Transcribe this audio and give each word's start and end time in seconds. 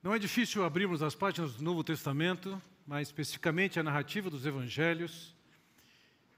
Não 0.00 0.14
é 0.14 0.18
difícil 0.18 0.64
abrirmos 0.64 1.02
as 1.02 1.16
páginas 1.16 1.54
do 1.54 1.64
Novo 1.64 1.82
Testamento, 1.82 2.62
mais 2.86 3.08
especificamente 3.08 3.80
a 3.80 3.82
narrativa 3.82 4.30
dos 4.30 4.46
Evangelhos, 4.46 5.34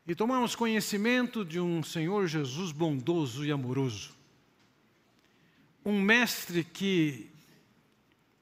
e 0.07 0.15
tomarmos 0.15 0.57
conhecimento 0.57 1.45
de 1.45 1.61
um 1.61 1.83
Senhor 1.83 2.27
Jesus 2.27 2.73
bondoso 2.73 3.45
e 3.45 3.53
amoroso. 3.53 4.17
Um 5.85 6.01
mestre 6.01 6.65
que 6.65 7.31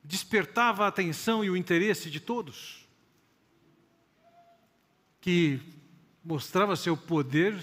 despertava 0.05 0.85
a 0.85 0.89
atenção 0.89 1.45
e 1.45 1.51
o 1.51 1.57
interesse 1.57 2.11
de 2.11 2.21
todos, 2.21 2.87
que 5.21 5.61
mostrava 6.25 6.77
seu 6.77 6.97
poder 6.97 7.61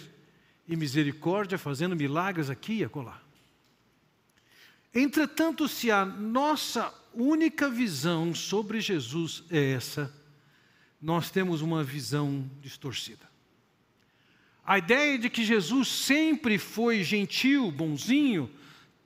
e 0.67 0.75
misericórdia 0.75 1.57
fazendo 1.57 1.95
milagres 1.95 2.49
aqui 2.49 2.79
e 2.79 2.83
acolá. 2.83 3.21
Entretanto, 4.93 5.69
se 5.69 5.89
a 5.89 6.05
nossa 6.05 6.93
única 7.15 7.69
visão 7.69 8.33
sobre 8.33 8.79
Jesus 8.81 9.43
é 9.49 9.71
essa, 9.71 10.13
nós 11.01 11.29
temos 11.29 11.61
uma 11.61 11.83
visão 11.83 12.49
distorcida. 12.61 13.29
A 14.65 14.77
ideia 14.77 15.17
de 15.19 15.29
que 15.29 15.45
Jesus 15.45 15.87
sempre 15.87 16.57
foi 16.57 17.03
gentil, 17.03 17.71
bonzinho, 17.71 18.49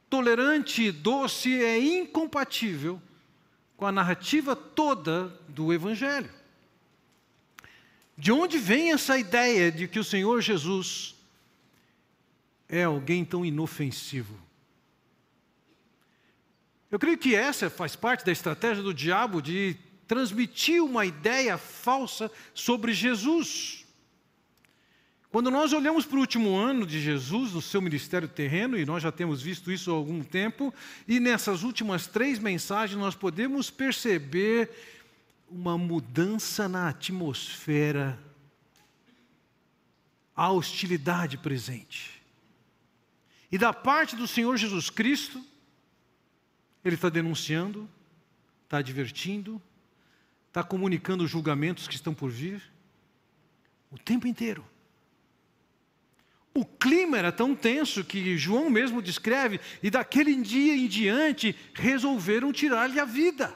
tolerante 0.09 0.83
e 0.83 0.91
doce 0.91 1.53
é 1.53 1.77
incompatível 1.77 3.01
com 3.75 3.85
a 3.85 3.91
narrativa 3.91 4.55
toda 4.55 5.27
do 5.47 5.73
Evangelho. 5.73 6.29
De 8.17 8.31
onde 8.31 8.57
vem 8.57 8.91
essa 8.91 9.17
ideia 9.17 9.71
de 9.71 9.87
que 9.87 9.99
o 9.99 10.03
Senhor 10.03 10.41
Jesus 10.41 11.15
é 12.67 12.83
alguém 12.83 13.23
tão 13.23 13.45
inofensivo? 13.45 14.48
Eu 16.91 16.97
creio 16.97 17.17
que 17.17 17.35
essa 17.35 17.69
faz 17.69 17.95
parte 17.95 18.25
da 18.25 18.31
estratégia 18.31 18.81
do 18.81 18.93
diabo 18.93 19.41
de 19.41 19.75
transmitir 20.07 20.83
uma 20.83 21.05
ideia 21.05 21.57
falsa 21.57 22.31
sobre 22.53 22.93
Jesus. 22.93 23.85
Quando 25.31 25.51
nós 25.51 25.71
olhamos 25.71 26.07
para 26.07 26.17
o 26.17 26.21
último 26.21 26.57
ano 26.57 26.87
de 26.87 26.99
Jesus, 26.99 27.53
no 27.53 27.61
seu 27.61 27.79
ministério 27.79 28.27
terreno, 28.27 28.75
e 28.75 28.83
nós 28.83 29.03
já 29.03 29.11
temos 29.11 29.39
visto 29.39 29.71
isso 29.71 29.91
há 29.91 29.93
algum 29.93 30.23
tempo, 30.23 30.73
e 31.07 31.19
nessas 31.19 31.61
últimas 31.61 32.07
três 32.07 32.39
mensagens 32.39 32.99
nós 32.99 33.13
podemos 33.13 33.69
perceber 33.69 34.71
uma 35.47 35.77
mudança 35.77 36.67
na 36.67 36.89
atmosfera, 36.89 38.19
a 40.35 40.51
hostilidade 40.51 41.37
presente. 41.37 42.19
E 43.51 43.57
da 43.59 43.71
parte 43.71 44.15
do 44.15 44.27
Senhor 44.27 44.57
Jesus 44.57 44.89
Cristo, 44.89 45.43
ele 46.83 46.95
está 46.95 47.09
denunciando, 47.09 47.89
está 48.63 48.77
advertindo, 48.77 49.61
está 50.47 50.63
comunicando 50.63 51.23
os 51.23 51.29
julgamentos 51.29 51.87
que 51.87 51.95
estão 51.95 52.13
por 52.13 52.29
vir, 52.29 52.61
o 53.91 53.97
tempo 53.97 54.27
inteiro. 54.27 54.65
O 56.53 56.65
clima 56.65 57.17
era 57.17 57.31
tão 57.31 57.55
tenso 57.55 58.03
que 58.03 58.37
João 58.37 58.69
mesmo 58.69 59.01
descreve, 59.01 59.59
e 59.81 59.89
daquele 59.89 60.35
dia 60.41 60.75
em 60.75 60.87
diante 60.87 61.55
resolveram 61.73 62.51
tirar-lhe 62.51 62.99
a 62.99 63.05
vida. 63.05 63.55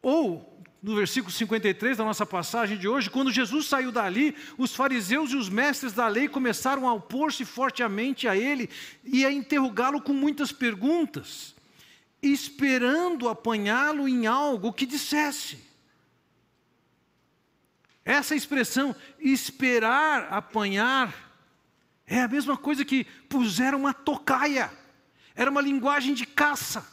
Ou, 0.00 0.53
no 0.84 0.94
versículo 0.94 1.32
53 1.32 1.96
da 1.96 2.04
nossa 2.04 2.26
passagem 2.26 2.76
de 2.76 2.86
hoje, 2.86 3.08
quando 3.08 3.32
Jesus 3.32 3.64
saiu 3.64 3.90
dali, 3.90 4.36
os 4.58 4.74
fariseus 4.74 5.30
e 5.30 5.36
os 5.36 5.48
mestres 5.48 5.94
da 5.94 6.06
lei 6.06 6.28
começaram 6.28 6.86
a 6.86 6.92
opor-se 6.92 7.42
fortemente 7.46 8.28
a 8.28 8.36
ele 8.36 8.68
e 9.02 9.24
a 9.24 9.32
interrogá-lo 9.32 10.02
com 10.02 10.12
muitas 10.12 10.52
perguntas, 10.52 11.54
esperando 12.22 13.30
apanhá-lo 13.30 14.06
em 14.06 14.26
algo 14.26 14.74
que 14.74 14.84
dissesse. 14.84 15.58
Essa 18.04 18.34
expressão, 18.34 18.94
esperar 19.18 20.28
apanhar, 20.30 21.14
é 22.06 22.20
a 22.20 22.28
mesma 22.28 22.58
coisa 22.58 22.84
que 22.84 23.04
puseram 23.26 23.78
uma 23.78 23.94
tocaia, 23.94 24.70
era 25.34 25.50
uma 25.50 25.62
linguagem 25.62 26.12
de 26.12 26.26
caça. 26.26 26.86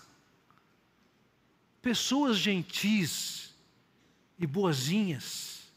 Pessoas 1.82 2.38
gentis 2.38 3.41
e 4.42 4.48
boazinhas, 4.48 5.72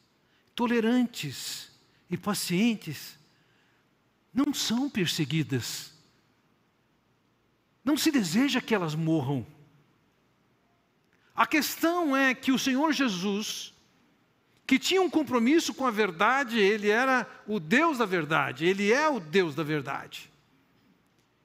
tolerantes 0.54 1.70
e 2.08 2.16
pacientes, 2.16 3.18
não 4.32 4.54
são 4.54 4.88
perseguidas. 4.88 5.92
Não 7.84 7.96
se 7.96 8.10
deseja 8.10 8.62
que 8.62 8.74
elas 8.74 8.94
morram. 8.94 9.46
A 11.36 11.46
questão 11.46 12.16
é 12.16 12.34
que 12.34 12.50
o 12.50 12.58
Senhor 12.58 12.92
Jesus, 12.92 13.74
que 14.66 14.78
tinha 14.78 15.02
um 15.02 15.10
compromisso 15.10 15.74
com 15.74 15.86
a 15.86 15.90
verdade, 15.90 16.58
ele 16.58 16.88
era 16.88 17.28
o 17.46 17.60
Deus 17.60 17.98
da 17.98 18.06
verdade, 18.06 18.64
ele 18.64 18.90
é 18.90 19.06
o 19.08 19.20
Deus 19.20 19.54
da 19.54 19.62
verdade. 19.62 20.32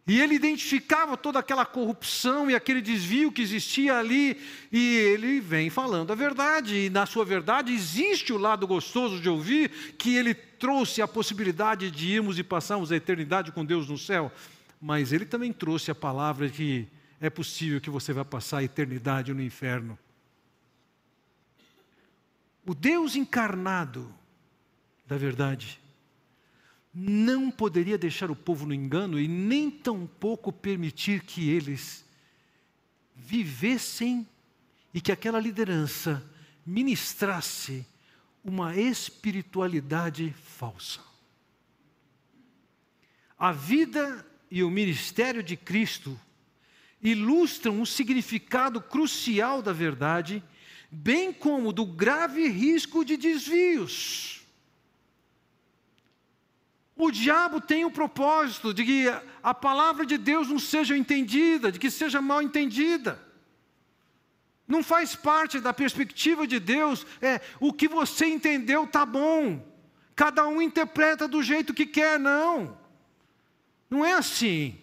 E 0.10 0.20
ele 0.20 0.34
identificava 0.34 1.16
toda 1.16 1.38
aquela 1.38 1.64
corrupção 1.68 2.50
e 2.50 2.56
aquele 2.56 2.82
desvio 2.82 3.32
que 3.32 3.44
existia 3.44 3.96
ali, 3.96 4.42
e 4.72 4.96
ele 4.96 5.40
vem 5.40 5.70
falando 5.70 6.12
a 6.12 6.16
verdade, 6.16 6.76
e 6.76 6.90
na 6.90 7.06
sua 7.06 7.24
verdade 7.24 7.72
existe 7.72 8.34
o 8.34 8.38
lado 8.40 8.66
gostoso 8.66 9.22
de 9.22 9.30
ouvir, 9.30 9.70
que 10.00 10.16
ele 10.16 10.34
trouxe 10.34 11.00
a 11.00 11.08
possibilidade 11.08 11.92
de 11.92 12.08
irmos 12.08 12.40
e 12.40 12.44
passarmos 12.44 12.92
a 12.92 12.96
eternidade 12.96 13.52
com 13.52 13.64
Deus 13.64 13.88
no 13.88 14.00
céu, 14.00 14.32
mas 14.82 15.14
ele 15.14 15.26
também 15.26 15.54
trouxe 15.54 15.92
a 15.92 15.96
palavra 15.96 16.50
que 16.50 16.88
é 17.22 17.30
possível 17.30 17.80
que 17.80 17.92
você 17.92 18.12
vá 18.12 18.26
passar 18.26 18.58
a 18.58 18.64
eternidade 18.64 19.32
no 19.32 19.44
inferno. 19.44 19.96
O 22.66 22.74
Deus 22.74 23.16
encarnado 23.16 24.12
da 25.06 25.18
verdade 25.18 25.80
não 26.94 27.52
poderia 27.52 27.98
deixar 27.98 28.32
o 28.32 28.36
povo 28.36 28.66
no 28.66 28.74
engano 28.74 29.20
e 29.20 29.28
nem 29.28 29.70
tampouco 29.70 30.52
permitir 30.52 31.24
que 31.24 31.50
eles 31.50 32.04
vivessem 33.16 34.28
e 34.94 35.00
que 35.00 35.12
aquela 35.12 35.40
liderança 35.40 36.24
ministrasse 36.66 37.86
uma 38.44 38.76
espiritualidade 38.76 40.34
falsa. 40.44 41.02
A 43.38 43.52
vida 43.52 44.26
e 44.50 44.64
o 44.64 44.70
ministério 44.70 45.44
de 45.44 45.56
Cristo 45.56 46.20
ilustram 47.02 47.82
o 47.82 47.86
significado 47.86 48.82
crucial 48.82 49.62
da 49.62 49.72
verdade, 49.72 50.44
bem 50.92 51.32
como 51.32 51.72
do 51.72 51.86
grave 51.86 52.48
risco 52.50 53.06
de 53.06 53.16
desvios. 53.16 54.39
O 57.02 57.12
diabo 57.12 57.62
tem 57.62 57.86
o 57.86 57.90
propósito 57.90 58.74
de 58.74 58.84
que 58.84 59.06
a 59.42 59.54
palavra 59.54 60.06
de 60.06 60.18
Deus 60.18 60.50
não 60.50 60.60
seja 60.60 60.98
entendida, 60.98 61.72
de 61.72 61.80
que 61.80 61.90
seja 61.90 62.22
mal 62.22 62.42
entendida. 62.42 63.18
Não 64.68 64.84
faz 64.84 65.16
parte 65.16 65.62
da 65.62 65.74
perspectiva 65.74 66.46
de 66.46 66.60
Deus, 66.60 67.08
é 67.22 67.40
o 67.58 67.72
que 67.72 67.88
você 67.88 68.26
entendeu 68.26 68.84
está 68.84 69.06
bom. 69.06 69.66
Cada 70.14 70.46
um 70.46 70.62
interpreta 70.62 71.26
do 71.26 71.42
jeito 71.42 71.74
que 71.74 71.86
quer, 71.86 72.20
não. 72.20 72.78
Não 73.90 74.04
é 74.04 74.12
assim. 74.12 74.78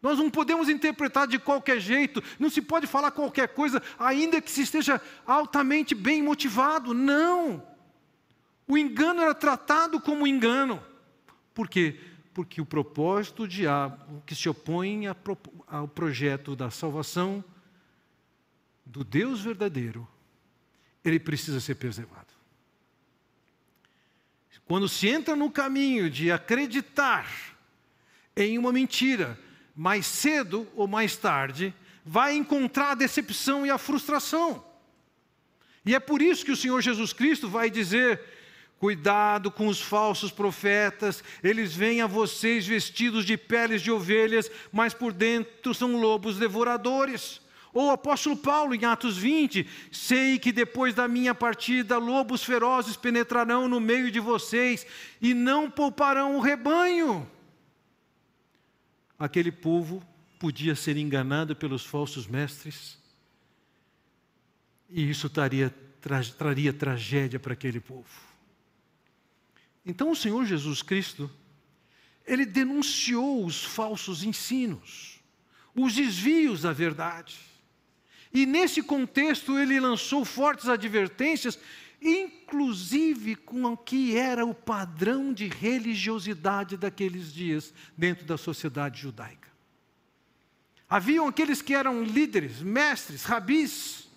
Nós 0.00 0.18
não 0.18 0.30
podemos 0.30 0.70
interpretar 0.70 1.26
de 1.26 1.38
qualquer 1.38 1.78
jeito, 1.78 2.24
não 2.38 2.48
se 2.48 2.62
pode 2.62 2.86
falar 2.86 3.10
qualquer 3.10 3.48
coisa, 3.48 3.82
ainda 3.98 4.40
que 4.40 4.50
se 4.50 4.62
esteja 4.62 4.98
altamente 5.26 5.94
bem 5.94 6.22
motivado. 6.22 6.94
Não. 6.94 7.62
O 8.66 8.78
engano 8.78 9.20
era 9.20 9.34
tratado 9.34 10.00
como 10.00 10.26
engano. 10.26 10.82
Por 11.54 11.68
quê? 11.68 11.98
Porque 12.34 12.60
o 12.60 12.66
propósito 12.66 13.42
do 13.42 13.48
diabo 13.48 14.22
que 14.24 14.34
se 14.34 14.48
opõe 14.48 15.04
ao 15.66 15.88
projeto 15.88 16.56
da 16.56 16.70
salvação 16.70 17.44
do 18.84 19.04
Deus 19.04 19.40
verdadeiro, 19.40 20.08
ele 21.04 21.18
precisa 21.18 21.60
ser 21.60 21.74
preservado. 21.74 22.32
Quando 24.64 24.88
se 24.88 25.06
entra 25.06 25.36
no 25.36 25.50
caminho 25.50 26.08
de 26.08 26.32
acreditar 26.32 27.30
em 28.34 28.56
uma 28.56 28.72
mentira, 28.72 29.38
mais 29.76 30.06
cedo 30.06 30.66
ou 30.74 30.86
mais 30.86 31.16
tarde, 31.16 31.74
vai 32.04 32.34
encontrar 32.34 32.92
a 32.92 32.94
decepção 32.94 33.66
e 33.66 33.70
a 33.70 33.76
frustração. 33.76 34.64
E 35.84 35.94
é 35.94 36.00
por 36.00 36.22
isso 36.22 36.44
que 36.44 36.52
o 36.52 36.56
Senhor 36.56 36.80
Jesus 36.80 37.12
Cristo 37.12 37.48
vai 37.48 37.68
dizer 37.68 38.20
Cuidado 38.82 39.48
com 39.48 39.68
os 39.68 39.80
falsos 39.80 40.32
profetas, 40.32 41.22
eles 41.40 41.72
vêm 41.72 42.00
a 42.00 42.08
vocês 42.08 42.66
vestidos 42.66 43.24
de 43.24 43.36
peles 43.36 43.80
de 43.80 43.92
ovelhas, 43.92 44.50
mas 44.72 44.92
por 44.92 45.12
dentro 45.12 45.72
são 45.72 46.00
lobos 46.00 46.36
devoradores. 46.36 47.40
Ou 47.72 47.86
o 47.86 47.90
apóstolo 47.92 48.36
Paulo, 48.36 48.74
em 48.74 48.84
Atos 48.84 49.16
20, 49.16 49.68
sei 49.92 50.36
que 50.36 50.50
depois 50.50 50.94
da 50.94 51.06
minha 51.06 51.32
partida, 51.32 51.96
lobos 51.96 52.42
ferozes 52.42 52.96
penetrarão 52.96 53.68
no 53.68 53.78
meio 53.78 54.10
de 54.10 54.18
vocês 54.18 54.84
e 55.20 55.32
não 55.32 55.70
pouparão 55.70 56.36
o 56.36 56.40
rebanho. 56.40 57.30
Aquele 59.16 59.52
povo 59.52 60.02
podia 60.40 60.74
ser 60.74 60.96
enganado 60.96 61.54
pelos 61.54 61.86
falsos 61.86 62.26
mestres, 62.26 62.98
e 64.90 65.08
isso 65.08 65.30
traria, 65.30 65.72
tra, 66.00 66.20
traria 66.36 66.72
tragédia 66.72 67.38
para 67.38 67.52
aquele 67.52 67.78
povo. 67.78 68.31
Então 69.84 70.10
o 70.10 70.16
Senhor 70.16 70.44
Jesus 70.44 70.82
Cristo, 70.82 71.30
ele 72.26 72.46
denunciou 72.46 73.44
os 73.44 73.64
falsos 73.64 74.22
ensinos, 74.22 75.20
os 75.74 75.94
desvios 75.94 76.62
da 76.62 76.72
verdade. 76.72 77.38
E 78.32 78.46
nesse 78.46 78.82
contexto 78.82 79.58
ele 79.58 79.78
lançou 79.80 80.24
fortes 80.24 80.68
advertências, 80.68 81.58
inclusive 82.00 83.36
com 83.36 83.64
o 83.64 83.76
que 83.76 84.16
era 84.16 84.44
o 84.44 84.54
padrão 84.54 85.32
de 85.32 85.48
religiosidade 85.48 86.76
daqueles 86.76 87.32
dias 87.32 87.74
dentro 87.96 88.24
da 88.24 88.36
sociedade 88.36 89.00
judaica. 89.00 89.50
Haviam 90.88 91.26
aqueles 91.26 91.62
que 91.62 91.74
eram 91.74 92.02
líderes, 92.02 92.60
mestres, 92.60 93.24
rabis, 93.24 94.10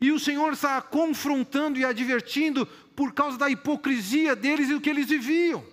e 0.00 0.12
o 0.12 0.18
Senhor 0.18 0.52
está 0.52 0.80
confrontando 0.80 1.78
e 1.78 1.84
advertindo 1.84 2.68
por 2.98 3.14
causa 3.14 3.38
da 3.38 3.48
hipocrisia 3.48 4.34
deles 4.34 4.68
e 4.68 4.72
do 4.72 4.80
que 4.80 4.90
eles 4.90 5.08
viviam. 5.08 5.64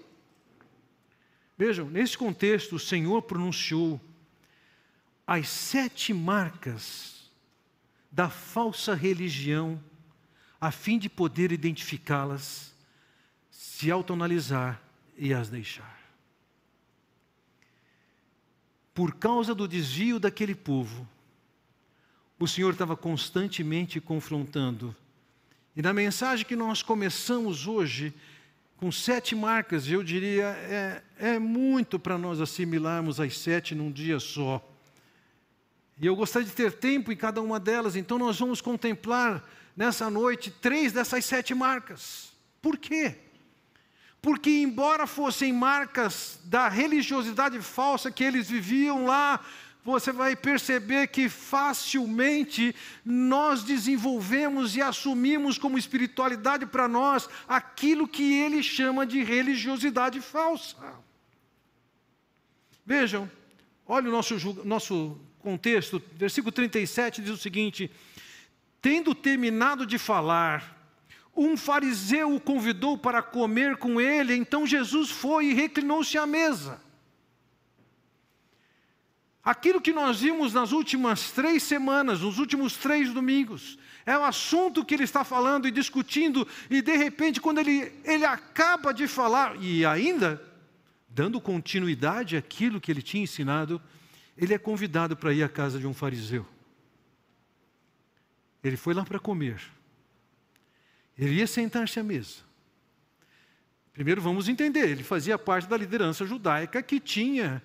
Vejam, 1.57 1.89
nesse 1.89 2.15
contexto, 2.15 2.75
o 2.75 2.79
Senhor 2.79 3.19
pronunciou 3.23 3.99
as 5.25 5.49
sete 5.49 6.13
marcas 6.13 7.31
da 8.11 8.29
falsa 8.29 8.93
religião, 8.93 9.83
a 10.61 10.69
fim 10.69 10.99
de 10.99 11.09
poder 11.09 11.51
identificá-las, 11.51 12.75
se 13.49 13.89
autoanalisar 13.89 14.79
e 15.17 15.33
as 15.33 15.49
deixar. 15.49 15.99
Por 18.93 19.15
causa 19.15 19.55
do 19.55 19.67
desvio 19.67 20.19
daquele 20.19 20.53
povo, 20.53 21.09
o 22.37 22.47
Senhor 22.47 22.73
estava 22.73 22.95
constantemente 22.95 23.99
confrontando. 23.99 24.95
E 25.75 25.81
na 25.81 25.93
mensagem 25.93 26.45
que 26.45 26.55
nós 26.55 26.81
começamos 26.81 27.67
hoje, 27.67 28.13
com 28.77 28.91
sete 28.91 29.35
marcas, 29.35 29.89
eu 29.89 30.01
diria, 30.01 30.45
é, 30.45 31.01
é 31.17 31.39
muito 31.39 31.99
para 31.99 32.17
nós 32.17 32.39
assimilarmos 32.39 33.19
as 33.19 33.37
sete 33.37 33.75
num 33.75 33.91
dia 33.91 34.19
só. 34.19 34.65
E 35.99 36.05
eu 36.05 36.15
gostaria 36.15 36.47
de 36.47 36.53
ter 36.53 36.71
tempo 36.71 37.11
em 37.11 37.17
cada 37.17 37.41
uma 37.41 37.59
delas, 37.59 37.95
então 37.95 38.17
nós 38.17 38.39
vamos 38.39 38.61
contemplar 38.61 39.43
nessa 39.75 40.09
noite 40.09 40.49
três 40.49 40.93
dessas 40.93 41.25
sete 41.25 41.53
marcas. 41.53 42.31
Por 42.61 42.77
quê? 42.77 43.15
Porque, 44.21 44.49
embora 44.49 45.05
fossem 45.05 45.53
marcas 45.53 46.39
da 46.45 46.67
religiosidade 46.69 47.61
falsa 47.61 48.09
que 48.09 48.23
eles 48.23 48.49
viviam 48.49 49.05
lá, 49.05 49.39
você 49.85 50.11
vai 50.11 50.35
perceber 50.35 51.07
que 51.09 51.29
facilmente 51.29 52.75
nós 53.05 53.61
desenvolvemos 53.61 54.75
e 54.75 54.81
assumimos 54.81 55.59
como 55.59 55.77
espiritualidade 55.77 56.65
para 56.65 56.87
nós 56.87 57.29
aquilo 57.47 58.07
que 58.07 58.33
ele 58.33 58.63
chama 58.63 59.05
de 59.05 59.21
religiosidade 59.21 60.19
falsa. 60.21 60.75
Vejam, 62.83 63.29
olha 63.85 64.09
o 64.09 64.11
nosso, 64.11 64.35
nosso 64.65 65.19
contexto, 65.37 66.01
versículo 66.15 66.51
37 66.51 67.21
diz 67.21 67.29
o 67.29 67.37
seguinte: 67.37 67.91
Tendo 68.81 69.13
terminado 69.13 69.85
de 69.85 69.99
falar, 69.99 70.75
um 71.37 71.55
fariseu 71.55 72.33
o 72.33 72.41
convidou 72.41 72.97
para 72.97 73.21
comer 73.21 73.77
com 73.77 74.01
ele, 74.01 74.35
então 74.35 74.65
Jesus 74.65 75.11
foi 75.11 75.51
e 75.51 75.53
reclinou-se 75.53 76.17
à 76.17 76.25
mesa. 76.25 76.83
Aquilo 79.45 79.79
que 79.79 79.93
nós 79.93 80.21
vimos 80.21 80.53
nas 80.53 80.71
últimas 80.71 81.29
três 81.29 81.61
semanas, 81.61 82.21
nos 82.21 82.39
últimos 82.39 82.75
três 82.75 83.13
domingos, 83.13 83.77
é 84.03 84.17
o 84.17 84.23
assunto 84.23 84.83
que 84.83 84.95
ele 84.95 85.03
está 85.03 85.23
falando 85.23 85.67
e 85.67 85.71
discutindo, 85.71 86.47
e 86.67 86.81
de 86.81 86.97
repente, 86.97 87.39
quando 87.39 87.59
ele, 87.59 87.93
ele 88.03 88.25
acaba 88.25 88.91
de 88.91 89.07
falar, 89.07 89.55
e 89.61 89.85
ainda 89.85 90.41
dando 91.07 91.39
continuidade 91.39 92.35
àquilo 92.35 92.81
que 92.81 92.91
ele 92.91 93.03
tinha 93.03 93.23
ensinado, 93.23 93.79
ele 94.35 94.51
é 94.51 94.57
convidado 94.57 95.15
para 95.15 95.31
ir 95.31 95.43
à 95.43 95.47
casa 95.47 95.77
de 95.77 95.85
um 95.85 95.93
fariseu. 95.93 96.43
Ele 98.63 98.75
foi 98.75 98.95
lá 98.95 99.05
para 99.05 99.19
comer. 99.19 99.61
Ele 101.15 101.35
ia 101.35 101.45
sentar-se 101.45 101.99
à 101.99 102.03
mesa. 102.03 102.37
Primeiro 103.93 104.21
vamos 104.21 104.49
entender, 104.49 104.89
ele 104.89 105.03
fazia 105.03 105.37
parte 105.37 105.69
da 105.69 105.77
liderança 105.77 106.25
judaica 106.25 106.81
que 106.81 106.99
tinha 106.99 107.61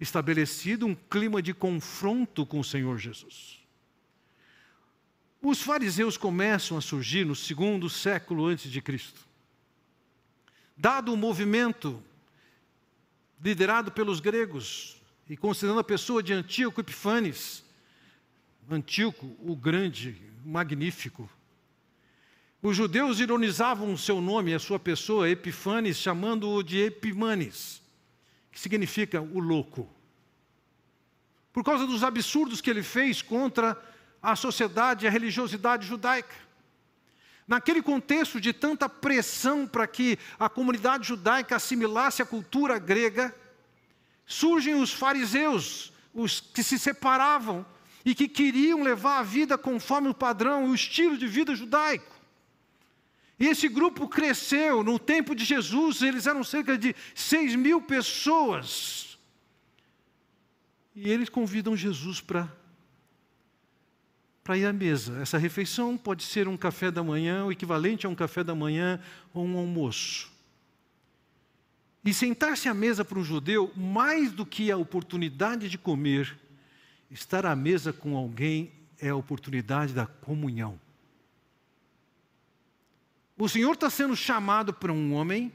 estabelecido 0.00 0.86
um 0.86 0.94
clima 0.94 1.40
de 1.40 1.54
confronto 1.54 2.44
com 2.44 2.60
o 2.60 2.64
Senhor 2.64 2.98
Jesus. 2.98 3.60
Os 5.40 5.62
fariseus 5.62 6.16
começam 6.16 6.76
a 6.76 6.80
surgir 6.80 7.24
no 7.24 7.34
segundo 7.34 7.88
século 7.88 8.46
antes 8.46 8.70
de 8.70 8.80
Cristo. 8.80 9.20
Dado 10.76 11.12
o 11.12 11.16
movimento 11.16 12.02
liderado 13.42 13.92
pelos 13.92 14.18
gregos, 14.18 14.96
e 15.28 15.36
considerando 15.36 15.80
a 15.80 15.84
pessoa 15.84 16.22
de 16.22 16.32
Antíoco 16.32 16.80
Epifanes, 16.80 17.64
Antíoco, 18.70 19.36
o 19.40 19.54
grande, 19.54 20.20
o 20.44 20.48
magnífico, 20.48 21.30
os 22.62 22.76
judeus 22.76 23.20
ironizavam 23.20 23.92
o 23.92 23.98
seu 23.98 24.20
nome, 24.20 24.52
a 24.52 24.58
sua 24.58 24.78
pessoa, 24.78 25.30
Epifanes, 25.30 25.98
chamando-o 25.98 26.62
de 26.62 26.78
Epimanes, 26.78 27.80
que 28.56 28.60
significa 28.62 29.20
o 29.20 29.38
louco. 29.38 29.86
Por 31.52 31.62
causa 31.62 31.86
dos 31.86 32.02
absurdos 32.02 32.62
que 32.62 32.70
ele 32.70 32.82
fez 32.82 33.20
contra 33.20 33.78
a 34.22 34.34
sociedade 34.34 35.04
e 35.04 35.08
a 35.08 35.10
religiosidade 35.10 35.86
judaica. 35.86 36.34
Naquele 37.46 37.82
contexto 37.82 38.40
de 38.40 38.54
tanta 38.54 38.88
pressão 38.88 39.66
para 39.66 39.86
que 39.86 40.18
a 40.40 40.48
comunidade 40.48 41.06
judaica 41.06 41.56
assimilasse 41.56 42.22
a 42.22 42.26
cultura 42.26 42.78
grega, 42.78 43.36
surgem 44.24 44.80
os 44.80 44.90
fariseus, 44.90 45.92
os 46.14 46.40
que 46.40 46.62
se 46.62 46.78
separavam 46.78 47.64
e 48.06 48.14
que 48.14 48.26
queriam 48.26 48.82
levar 48.82 49.18
a 49.18 49.22
vida 49.22 49.58
conforme 49.58 50.08
o 50.08 50.14
padrão 50.14 50.66
e 50.66 50.70
o 50.70 50.74
estilo 50.74 51.18
de 51.18 51.26
vida 51.26 51.54
judaico. 51.54 52.15
E 53.38 53.46
esse 53.46 53.68
grupo 53.68 54.08
cresceu, 54.08 54.82
no 54.82 54.98
tempo 54.98 55.34
de 55.34 55.44
Jesus, 55.44 56.00
eles 56.00 56.26
eram 56.26 56.42
cerca 56.42 56.78
de 56.78 56.94
seis 57.14 57.54
mil 57.54 57.82
pessoas. 57.82 59.18
E 60.94 61.10
eles 61.10 61.28
convidam 61.28 61.76
Jesus 61.76 62.20
para 62.20 62.50
para 64.46 64.56
ir 64.56 64.64
à 64.64 64.72
mesa. 64.72 65.20
Essa 65.20 65.38
refeição 65.38 65.98
pode 65.98 66.22
ser 66.22 66.46
um 66.46 66.56
café 66.56 66.88
da 66.88 67.02
manhã, 67.02 67.44
o 67.44 67.50
equivalente 67.50 68.06
a 68.06 68.08
um 68.08 68.14
café 68.14 68.44
da 68.44 68.54
manhã 68.54 69.00
ou 69.34 69.44
um 69.44 69.58
almoço. 69.58 70.30
E 72.04 72.14
sentar-se 72.14 72.68
à 72.68 72.72
mesa 72.72 73.04
para 73.04 73.18
um 73.18 73.24
judeu, 73.24 73.72
mais 73.74 74.30
do 74.30 74.46
que 74.46 74.70
a 74.70 74.76
oportunidade 74.76 75.68
de 75.68 75.76
comer, 75.76 76.38
estar 77.10 77.44
à 77.44 77.56
mesa 77.56 77.92
com 77.92 78.16
alguém 78.16 78.70
é 79.00 79.08
a 79.08 79.16
oportunidade 79.16 79.92
da 79.92 80.06
comunhão. 80.06 80.78
O 83.38 83.48
Senhor 83.48 83.72
está 83.72 83.90
sendo 83.90 84.16
chamado 84.16 84.72
para 84.72 84.92
um 84.92 85.12
homem 85.12 85.52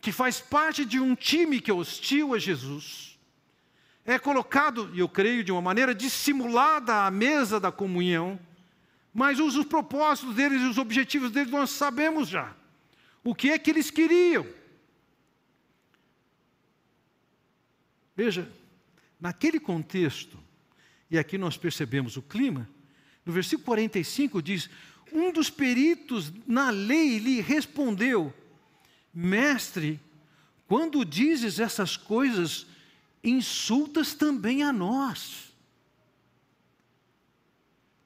que 0.00 0.12
faz 0.12 0.38
parte 0.38 0.84
de 0.84 1.00
um 1.00 1.14
time 1.14 1.60
que 1.60 1.70
é 1.70 1.74
hostil 1.74 2.34
a 2.34 2.38
Jesus, 2.38 3.18
é 4.04 4.18
colocado, 4.18 4.90
e 4.92 4.98
eu 4.98 5.08
creio, 5.08 5.42
de 5.42 5.50
uma 5.50 5.62
maneira 5.62 5.94
dissimulada 5.94 7.06
à 7.06 7.10
mesa 7.10 7.58
da 7.58 7.72
comunhão, 7.72 8.38
mas 9.14 9.40
os, 9.40 9.56
os 9.56 9.64
propósitos 9.64 10.34
deles 10.34 10.60
e 10.60 10.66
os 10.66 10.76
objetivos 10.76 11.30
deles 11.30 11.50
nós 11.50 11.70
sabemos 11.70 12.28
já. 12.28 12.54
O 13.22 13.34
que 13.34 13.50
é 13.50 13.58
que 13.58 13.70
eles 13.70 13.90
queriam? 13.90 14.46
Veja, 18.14 18.46
naquele 19.18 19.58
contexto, 19.58 20.38
e 21.10 21.16
aqui 21.16 21.38
nós 21.38 21.56
percebemos 21.56 22.18
o 22.18 22.22
clima, 22.22 22.68
no 23.24 23.32
versículo 23.32 23.64
45 23.64 24.42
diz: 24.42 24.68
Um 25.12 25.32
dos 25.32 25.50
peritos 25.50 26.32
na 26.46 26.70
lei 26.70 27.18
lhe 27.18 27.40
respondeu: 27.40 28.32
Mestre, 29.12 30.00
quando 30.66 31.04
dizes 31.04 31.58
essas 31.58 31.96
coisas, 31.96 32.66
insultas 33.22 34.14
também 34.14 34.62
a 34.62 34.72
nós. 34.72 35.52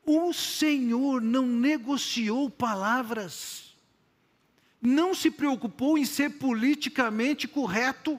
O 0.05 0.33
Senhor 0.33 1.21
não 1.21 1.47
negociou 1.47 2.49
palavras, 2.49 3.75
não 4.81 5.15
se 5.15 5.31
preocupou 5.31 5.99
em 5.99 6.05
ser 6.05 6.39
politicamente 6.39 7.47
correto 7.47 8.19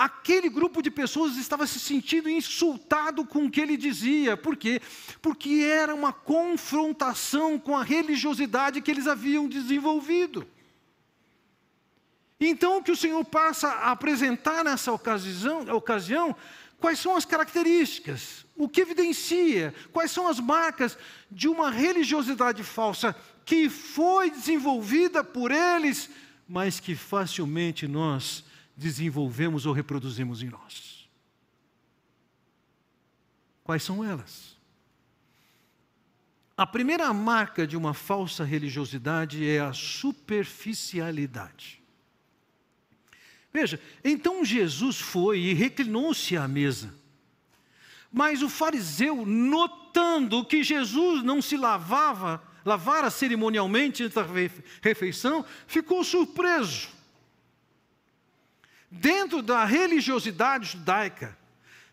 aquele 0.00 0.48
grupo 0.48 0.80
de 0.80 0.90
pessoas 0.90 1.36
estava 1.36 1.66
se 1.66 1.78
sentindo 1.78 2.30
insultado 2.30 3.22
com 3.26 3.44
o 3.44 3.50
que 3.50 3.60
ele 3.60 3.76
dizia. 3.76 4.34
Por 4.34 4.56
quê? 4.56 4.80
Porque 5.20 5.50
era 5.62 5.94
uma 5.94 6.10
confrontação 6.10 7.58
com 7.58 7.76
a 7.76 7.84
religiosidade 7.84 8.80
que 8.80 8.90
eles 8.90 9.06
haviam 9.06 9.46
desenvolvido. 9.46 10.48
Então, 12.40 12.78
o 12.78 12.82
que 12.82 12.90
o 12.90 12.96
Senhor 12.96 13.22
passa 13.26 13.68
a 13.68 13.90
apresentar 13.90 14.64
nessa 14.64 14.90
ocasião, 14.90 15.60
ocasião 15.76 16.34
quais 16.78 16.98
são 16.98 17.14
as 17.14 17.26
características, 17.26 18.46
o 18.56 18.66
que 18.66 18.80
evidencia, 18.80 19.74
quais 19.92 20.10
são 20.10 20.26
as 20.26 20.40
marcas 20.40 20.96
de 21.30 21.46
uma 21.46 21.70
religiosidade 21.70 22.64
falsa 22.64 23.14
que 23.44 23.68
foi 23.68 24.30
desenvolvida 24.30 25.22
por 25.22 25.50
eles, 25.50 26.08
mas 26.48 26.80
que 26.80 26.94
facilmente 26.94 27.86
nós 27.86 28.48
desenvolvemos 28.80 29.66
ou 29.66 29.74
reproduzimos 29.74 30.42
em 30.42 30.48
nós. 30.48 31.06
Quais 33.62 33.82
são 33.82 34.02
elas? 34.02 34.56
A 36.56 36.66
primeira 36.66 37.12
marca 37.12 37.66
de 37.66 37.76
uma 37.76 37.92
falsa 37.92 38.42
religiosidade 38.42 39.46
é 39.46 39.60
a 39.60 39.74
superficialidade. 39.74 41.82
Veja, 43.52 43.78
então 44.02 44.42
Jesus 44.44 44.98
foi 44.98 45.40
e 45.40 45.52
reclinou-se 45.52 46.34
à 46.36 46.48
mesa. 46.48 46.94
Mas 48.10 48.42
o 48.42 48.48
fariseu, 48.48 49.26
notando 49.26 50.44
que 50.44 50.64
Jesus 50.64 51.22
não 51.22 51.42
se 51.42 51.56
lavava, 51.56 52.42
lavara 52.64 53.10
cerimonialmente 53.10 54.04
antes 54.04 54.14
da 54.14 54.26
refeição, 54.82 55.44
ficou 55.66 56.02
surpreso. 56.02 56.99
Dentro 58.90 59.40
da 59.40 59.64
religiosidade 59.64 60.72
judaica, 60.72 61.38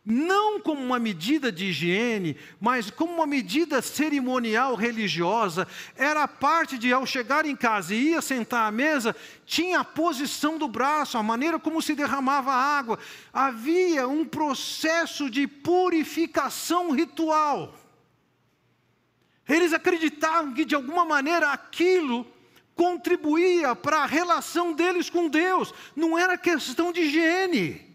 não 0.09 0.57
como 0.57 0.81
uma 0.81 0.97
medida 0.97 1.51
de 1.51 1.65
higiene, 1.65 2.37
mas 2.61 2.89
como 2.89 3.13
uma 3.13 3.27
medida 3.27 3.81
cerimonial 3.81 4.73
religiosa. 4.73 5.67
Era 5.97 6.25
parte 6.25 6.77
de, 6.77 6.93
ao 6.93 7.05
chegar 7.05 7.45
em 7.45 7.57
casa 7.57 7.93
e 7.93 8.11
ia 8.11 8.21
sentar 8.21 8.69
à 8.69 8.71
mesa, 8.71 9.13
tinha 9.45 9.81
a 9.81 9.83
posição 9.83 10.57
do 10.57 10.65
braço, 10.65 11.17
a 11.17 11.23
maneira 11.23 11.59
como 11.59 11.81
se 11.81 11.93
derramava 11.93 12.53
a 12.53 12.77
água. 12.77 12.97
Havia 13.33 14.07
um 14.07 14.23
processo 14.23 15.29
de 15.29 15.45
purificação 15.45 16.91
ritual. 16.91 17.75
Eles 19.45 19.73
acreditavam 19.73 20.53
que, 20.53 20.63
de 20.63 20.73
alguma 20.73 21.03
maneira, 21.03 21.51
aquilo 21.51 22.25
contribuía 22.77 23.75
para 23.75 24.03
a 24.03 24.05
relação 24.05 24.71
deles 24.71 25.09
com 25.09 25.27
Deus, 25.27 25.73
não 25.95 26.17
era 26.17 26.37
questão 26.37 26.93
de 26.93 27.01
higiene. 27.01 27.85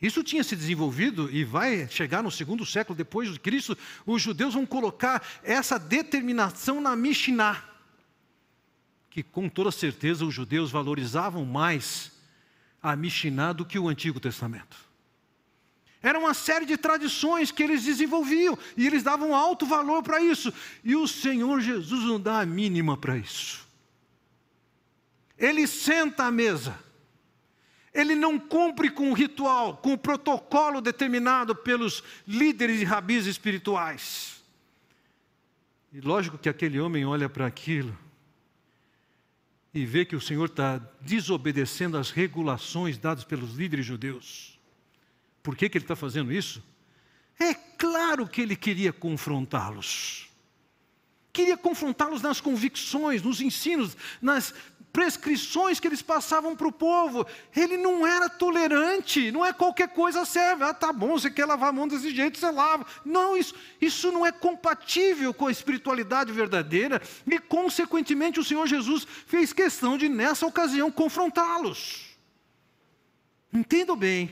Isso 0.00 0.22
tinha 0.22 0.42
se 0.42 0.56
desenvolvido 0.56 1.28
e 1.30 1.44
vai 1.44 1.88
chegar 1.88 2.22
no 2.22 2.30
segundo 2.30 2.64
século 2.64 2.96
depois 2.96 3.32
de 3.32 3.38
Cristo. 3.38 3.76
Os 4.06 4.22
judeus 4.22 4.54
vão 4.54 4.64
colocar 4.64 5.22
essa 5.42 5.78
determinação 5.78 6.80
na 6.80 6.96
Mishnah, 6.96 7.62
que 9.10 9.22
com 9.22 9.48
toda 9.48 9.70
certeza 9.70 10.24
os 10.24 10.32
judeus 10.32 10.70
valorizavam 10.70 11.44
mais 11.44 12.12
a 12.80 12.94
Mishnah 12.94 13.52
do 13.52 13.66
que 13.66 13.78
o 13.78 13.88
Antigo 13.88 14.20
Testamento. 14.20 14.87
Era 16.02 16.18
uma 16.18 16.34
série 16.34 16.64
de 16.64 16.76
tradições 16.76 17.50
que 17.50 17.62
eles 17.62 17.82
desenvolviam 17.82 18.56
e 18.76 18.86
eles 18.86 19.02
davam 19.02 19.34
alto 19.34 19.66
valor 19.66 20.02
para 20.02 20.20
isso. 20.20 20.52
E 20.84 20.94
o 20.94 21.08
Senhor 21.08 21.60
Jesus 21.60 22.04
não 22.04 22.20
dá 22.20 22.40
a 22.40 22.46
mínima 22.46 22.96
para 22.96 23.16
isso. 23.16 23.66
Ele 25.36 25.66
senta 25.66 26.24
à 26.24 26.30
mesa 26.30 26.78
ele 27.92 28.14
não 28.14 28.38
cumpre 28.38 28.90
com 28.90 29.10
o 29.10 29.14
ritual, 29.14 29.76
com 29.78 29.92
o 29.92 29.98
protocolo 29.98 30.80
determinado 30.80 31.54
pelos 31.54 32.02
líderes 32.26 32.80
e 32.80 32.84
rabis 32.84 33.26
espirituais. 33.26 34.42
E 35.92 36.00
lógico 36.00 36.38
que 36.38 36.48
aquele 36.48 36.78
homem 36.78 37.04
olha 37.04 37.28
para 37.28 37.46
aquilo 37.46 37.96
e 39.72 39.84
vê 39.84 40.04
que 40.04 40.16
o 40.16 40.20
Senhor 40.20 40.46
está 40.46 40.78
desobedecendo 41.00 41.96
às 41.96 42.10
regulações 42.10 42.98
dadas 42.98 43.24
pelos 43.24 43.54
líderes 43.54 43.86
judeus. 43.86 44.57
Por 45.48 45.56
que, 45.56 45.66
que 45.66 45.78
ele 45.78 45.84
está 45.86 45.96
fazendo 45.96 46.30
isso? 46.30 46.62
É 47.40 47.54
claro 47.54 48.28
que 48.28 48.42
ele 48.42 48.54
queria 48.54 48.92
confrontá-los. 48.92 50.28
Queria 51.32 51.56
confrontá-los 51.56 52.20
nas 52.20 52.38
convicções, 52.38 53.22
nos 53.22 53.40
ensinos, 53.40 53.96
nas 54.20 54.52
prescrições 54.92 55.80
que 55.80 55.88
eles 55.88 56.02
passavam 56.02 56.54
para 56.54 56.68
o 56.68 56.72
povo. 56.72 57.26
Ele 57.56 57.78
não 57.78 58.06
era 58.06 58.28
tolerante, 58.28 59.32
não 59.32 59.42
é 59.42 59.50
qualquer 59.50 59.88
coisa 59.88 60.26
serve. 60.26 60.64
Ah, 60.64 60.74
tá 60.74 60.92
bom, 60.92 61.18
você 61.18 61.30
quer 61.30 61.46
lavar 61.46 61.70
a 61.70 61.72
mão 61.72 61.88
desse 61.88 62.14
jeito, 62.14 62.38
você 62.38 62.50
lava. 62.50 62.84
Não, 63.02 63.34
isso, 63.34 63.54
isso 63.80 64.12
não 64.12 64.26
é 64.26 64.30
compatível 64.30 65.32
com 65.32 65.46
a 65.46 65.50
espiritualidade 65.50 66.30
verdadeira 66.30 67.00
e, 67.26 67.38
consequentemente, 67.38 68.38
o 68.38 68.44
Senhor 68.44 68.66
Jesus 68.66 69.06
fez 69.26 69.54
questão 69.54 69.96
de, 69.96 70.10
nessa 70.10 70.44
ocasião, 70.44 70.92
confrontá-los. 70.92 72.18
Entendam 73.50 73.96
bem. 73.96 74.30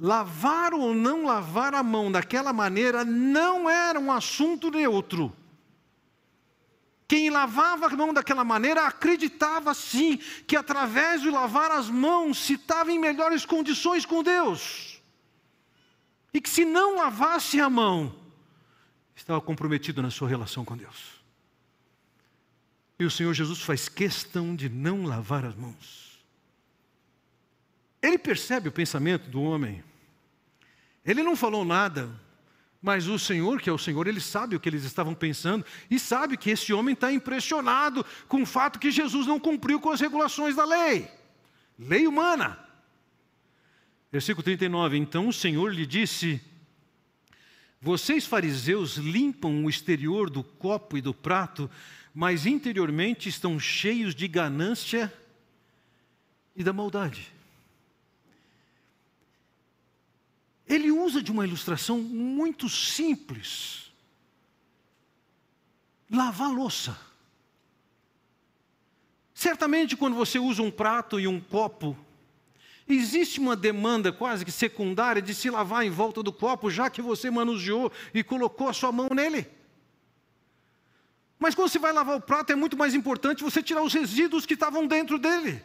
Lavar 0.00 0.72
ou 0.72 0.94
não 0.94 1.26
lavar 1.26 1.74
a 1.74 1.82
mão 1.82 2.10
daquela 2.10 2.54
maneira 2.54 3.04
não 3.04 3.68
era 3.68 4.00
um 4.00 4.10
assunto 4.10 4.70
neutro. 4.70 5.30
Quem 7.06 7.28
lavava 7.28 7.86
a 7.86 7.90
mão 7.90 8.14
daquela 8.14 8.42
maneira 8.42 8.86
acreditava 8.86 9.74
sim 9.74 10.16
que 10.46 10.56
através 10.56 11.20
de 11.20 11.28
lavar 11.28 11.70
as 11.70 11.90
mãos 11.90 12.38
se 12.38 12.54
estava 12.54 12.90
em 12.90 12.98
melhores 12.98 13.44
condições 13.44 14.06
com 14.06 14.22
Deus. 14.22 15.02
E 16.32 16.40
que 16.40 16.48
se 16.48 16.64
não 16.64 16.96
lavasse 16.96 17.60
a 17.60 17.68
mão, 17.68 18.14
estava 19.14 19.40
comprometido 19.40 20.00
na 20.00 20.10
sua 20.10 20.28
relação 20.28 20.64
com 20.64 20.76
Deus. 20.76 21.20
E 22.98 23.04
o 23.04 23.10
Senhor 23.10 23.34
Jesus 23.34 23.60
faz 23.60 23.88
questão 23.88 24.54
de 24.54 24.68
não 24.68 25.04
lavar 25.04 25.44
as 25.44 25.56
mãos. 25.56 26.22
Ele 28.00 28.16
percebe 28.16 28.68
o 28.68 28.72
pensamento 28.72 29.28
do 29.28 29.42
homem. 29.42 29.82
Ele 31.04 31.22
não 31.22 31.34
falou 31.36 31.64
nada 31.64 32.10
mas 32.82 33.08
o 33.08 33.18
Senhor, 33.18 33.60
que 33.60 33.68
é 33.68 33.72
o 33.72 33.78
Senhor, 33.78 34.06
ele 34.06 34.20
sabe 34.20 34.56
o 34.56 34.60
que 34.60 34.68
eles 34.68 34.84
estavam 34.84 35.14
pensando 35.14 35.64
e 35.90 35.98
sabe 35.98 36.36
que 36.36 36.50
esse 36.50 36.72
homem 36.72 36.94
está 36.94 37.12
impressionado 37.12 38.04
com 38.26 38.42
o 38.42 38.46
fato 38.46 38.78
que 38.78 38.90
Jesus 38.90 39.26
não 39.26 39.38
cumpriu 39.38 39.78
com 39.78 39.90
as 39.90 40.00
regulações 40.00 40.56
da 40.56 40.64
lei, 40.64 41.10
lei 41.78 42.06
humana. 42.06 42.58
Versículo 44.10 44.42
39: 44.42 44.96
Então 44.96 45.28
o 45.28 45.32
Senhor 45.32 45.74
lhe 45.74 45.84
disse: 45.84 46.40
Vocês 47.82 48.24
fariseus 48.24 48.96
limpam 48.96 49.64
o 49.64 49.68
exterior 49.68 50.30
do 50.30 50.42
copo 50.42 50.96
e 50.96 51.02
do 51.02 51.12
prato, 51.12 51.70
mas 52.14 52.46
interiormente 52.46 53.28
estão 53.28 53.60
cheios 53.60 54.14
de 54.14 54.26
ganância 54.26 55.12
e 56.56 56.64
da 56.64 56.72
maldade. 56.72 57.30
Ele 60.70 60.92
usa 60.92 61.20
de 61.20 61.32
uma 61.32 61.44
ilustração 61.44 61.98
muito 61.98 62.68
simples. 62.68 63.90
Lavar 66.08 66.48
louça. 66.48 66.96
Certamente, 69.34 69.96
quando 69.96 70.14
você 70.14 70.38
usa 70.38 70.62
um 70.62 70.70
prato 70.70 71.18
e 71.18 71.26
um 71.26 71.40
copo, 71.40 71.96
existe 72.88 73.40
uma 73.40 73.56
demanda 73.56 74.12
quase 74.12 74.44
que 74.44 74.52
secundária 74.52 75.20
de 75.20 75.34
se 75.34 75.50
lavar 75.50 75.84
em 75.84 75.90
volta 75.90 76.22
do 76.22 76.32
copo, 76.32 76.70
já 76.70 76.88
que 76.88 77.02
você 77.02 77.30
manuseou 77.32 77.90
e 78.14 78.22
colocou 78.22 78.68
a 78.68 78.72
sua 78.72 78.92
mão 78.92 79.08
nele. 79.12 79.48
Mas 81.36 81.52
quando 81.52 81.68
você 81.68 81.80
vai 81.80 81.92
lavar 81.92 82.16
o 82.16 82.20
prato, 82.20 82.52
é 82.52 82.54
muito 82.54 82.76
mais 82.76 82.94
importante 82.94 83.42
você 83.42 83.60
tirar 83.60 83.82
os 83.82 83.92
resíduos 83.92 84.46
que 84.46 84.54
estavam 84.54 84.86
dentro 84.86 85.18
dele, 85.18 85.64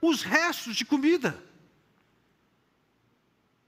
os 0.00 0.22
restos 0.22 0.74
de 0.74 0.86
comida. 0.86 1.44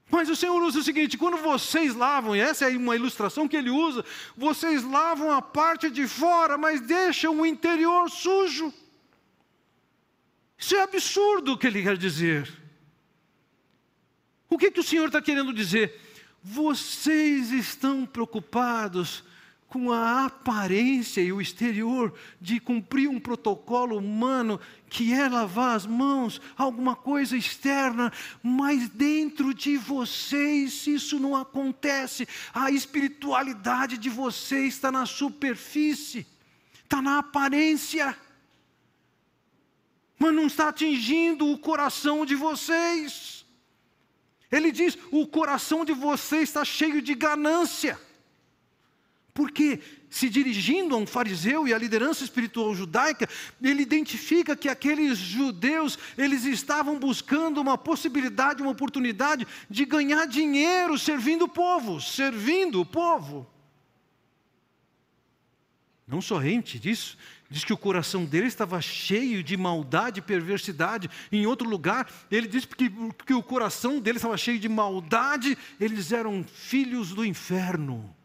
Mas 0.09 0.27
o 0.29 0.35
Senhor 0.35 0.61
usa 0.61 0.79
o 0.79 0.83
seguinte: 0.83 1.17
quando 1.17 1.37
vocês 1.37 1.93
lavam, 1.93 2.35
e 2.35 2.39
essa 2.39 2.69
é 2.69 2.75
uma 2.75 2.95
ilustração 2.95 3.47
que 3.47 3.55
ele 3.55 3.69
usa, 3.69 4.03
vocês 4.35 4.83
lavam 4.83 5.31
a 5.31 5.41
parte 5.41 5.89
de 5.89 6.07
fora, 6.07 6.57
mas 6.57 6.81
deixam 6.81 7.39
o 7.39 7.45
interior 7.45 8.09
sujo. 8.09 8.73
Isso 10.57 10.75
é 10.75 10.81
absurdo 10.81 11.53
o 11.53 11.57
que 11.57 11.67
ele 11.67 11.83
quer 11.83 11.97
dizer. 11.97 12.51
O 14.49 14.57
que, 14.57 14.71
que 14.71 14.79
o 14.79 14.83
Senhor 14.83 15.05
está 15.05 15.21
querendo 15.21 15.53
dizer? 15.53 15.99
Vocês 16.41 17.51
estão 17.51 18.05
preocupados 18.05 19.23
com 19.69 19.91
a 19.91 20.25
aparência 20.25 21.21
e 21.21 21.31
o 21.31 21.39
exterior 21.39 22.11
de 22.41 22.59
cumprir 22.59 23.07
um 23.07 23.19
protocolo 23.19 23.97
humano 23.97 24.59
que 24.89 25.13
é 25.13 25.29
lavar 25.29 25.75
as 25.75 25.85
mãos, 25.85 26.41
alguma 26.57 26.95
coisa 26.95 27.37
externa, 27.37 28.11
mas 28.41 28.89
dentro 28.89 29.53
de 29.53 29.77
vocês 29.77 30.87
isso 30.87 31.19
não 31.19 31.35
acontece. 31.35 32.27
A 32.51 32.71
espiritualidade 32.71 33.99
de 33.99 34.09
vocês 34.09 34.73
está 34.73 34.91
na 34.91 35.05
superfície, 35.05 36.25
está 36.83 36.99
na 36.99 37.19
aparência, 37.19 38.17
mas 40.17 40.33
não 40.33 40.47
está 40.47 40.69
atingindo 40.69 41.47
o 41.47 41.59
coração 41.59 42.25
de 42.25 42.33
vocês. 42.33 43.45
Ele 44.51 44.71
diz: 44.71 44.97
o 45.11 45.27
coração 45.27 45.85
de 45.85 45.93
vocês 45.93 46.49
está 46.49 46.65
cheio 46.65 47.03
de 47.03 47.13
ganância. 47.13 48.08
Porque, 49.33 49.79
se 50.09 50.29
dirigindo 50.29 50.95
a 50.95 50.97
um 50.97 51.05
fariseu 51.05 51.67
e 51.67 51.73
à 51.73 51.77
liderança 51.77 52.23
espiritual 52.23 52.73
judaica, 52.75 53.29
ele 53.61 53.81
identifica 53.81 54.55
que 54.55 54.67
aqueles 54.67 55.17
judeus, 55.17 55.97
eles 56.17 56.45
estavam 56.45 56.99
buscando 56.99 57.61
uma 57.61 57.77
possibilidade, 57.77 58.61
uma 58.61 58.71
oportunidade 58.71 59.47
de 59.69 59.85
ganhar 59.85 60.25
dinheiro 60.25 60.97
servindo 60.97 61.45
o 61.45 61.49
povo, 61.49 62.01
servindo 62.01 62.81
o 62.81 62.85
povo. 62.85 63.47
Não 66.07 66.21
somente 66.21 66.79
disso, 66.79 67.15
diz 67.51 67.63
que 67.63 67.71
o 67.71 67.77
coração 67.77 68.25
dele 68.25 68.47
estava 68.47 68.81
cheio 68.81 69.43
de 69.43 69.55
maldade 69.55 70.19
e 70.19 70.23
perversidade. 70.23 71.07
Em 71.31 71.45
outro 71.45 71.69
lugar, 71.69 72.11
ele 72.31 72.47
diz 72.47 72.65
que, 72.65 72.91
que 73.27 73.33
o 73.33 73.43
coração 73.43 73.99
dele 73.99 74.17
estava 74.17 74.35
cheio 74.35 74.57
de 74.57 74.67
maldade, 74.67 75.55
eles 75.79 76.11
eram 76.11 76.43
filhos 76.43 77.11
do 77.11 77.23
inferno. 77.23 78.15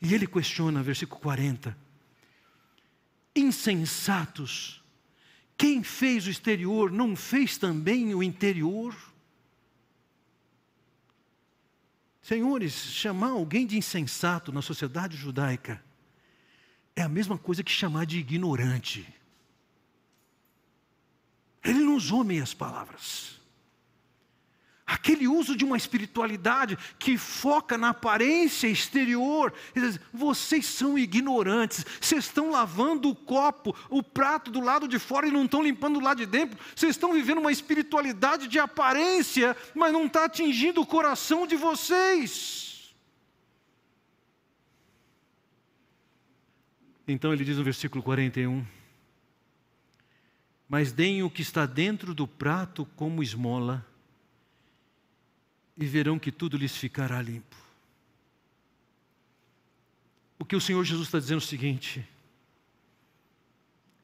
E 0.00 0.14
ele 0.14 0.26
questiona, 0.26 0.82
versículo 0.82 1.20
40. 1.20 1.76
Insensatos, 3.34 4.82
quem 5.56 5.82
fez 5.82 6.26
o 6.26 6.30
exterior 6.30 6.90
não 6.90 7.14
fez 7.14 7.58
também 7.58 8.14
o 8.14 8.22
interior? 8.22 8.96
Senhores, 12.22 12.72
chamar 12.72 13.30
alguém 13.30 13.66
de 13.66 13.76
insensato 13.76 14.52
na 14.52 14.62
sociedade 14.62 15.16
judaica 15.16 15.82
é 16.94 17.02
a 17.02 17.08
mesma 17.08 17.38
coisa 17.38 17.64
que 17.64 17.70
chamar 17.72 18.06
de 18.06 18.18
ignorante. 18.18 19.06
Ele 21.64 21.80
não 21.80 21.96
usou 21.96 22.22
meias 22.22 22.54
palavras. 22.54 23.39
Aquele 24.90 25.28
uso 25.28 25.54
de 25.54 25.64
uma 25.64 25.76
espiritualidade 25.76 26.76
que 26.98 27.16
foca 27.16 27.78
na 27.78 27.90
aparência 27.90 28.66
exterior. 28.66 29.54
Vocês 30.12 30.66
são 30.66 30.98
ignorantes. 30.98 31.86
Vocês 32.00 32.24
estão 32.24 32.50
lavando 32.50 33.08
o 33.08 33.14
copo, 33.14 33.72
o 33.88 34.02
prato 34.02 34.50
do 34.50 34.58
lado 34.58 34.88
de 34.88 34.98
fora 34.98 35.28
e 35.28 35.30
não 35.30 35.44
estão 35.44 35.62
limpando 35.62 36.00
do 36.00 36.04
lado 36.04 36.18
de 36.18 36.26
dentro. 36.26 36.58
Vocês 36.74 36.96
estão 36.96 37.12
vivendo 37.12 37.38
uma 37.38 37.52
espiritualidade 37.52 38.48
de 38.48 38.58
aparência, 38.58 39.56
mas 39.76 39.92
não 39.92 40.06
está 40.06 40.24
atingindo 40.24 40.80
o 40.80 40.86
coração 40.86 41.46
de 41.46 41.54
vocês. 41.54 42.92
Então 47.06 47.32
ele 47.32 47.44
diz 47.44 47.58
no 47.58 47.62
versículo 47.62 48.02
41. 48.02 48.66
Mas 50.68 50.90
deem 50.90 51.22
o 51.22 51.30
que 51.30 51.42
está 51.42 51.64
dentro 51.64 52.12
do 52.12 52.26
prato 52.26 52.84
como 52.96 53.22
esmola 53.22 53.88
e 55.80 55.86
verão 55.86 56.18
que 56.18 56.30
tudo 56.30 56.58
lhes 56.58 56.76
ficará 56.76 57.22
limpo. 57.22 57.56
O 60.38 60.44
que 60.44 60.54
o 60.54 60.60
Senhor 60.60 60.84
Jesus 60.84 61.08
está 61.08 61.18
dizendo 61.18 61.40
é 61.40 61.44
o 61.44 61.46
seguinte: 61.46 62.06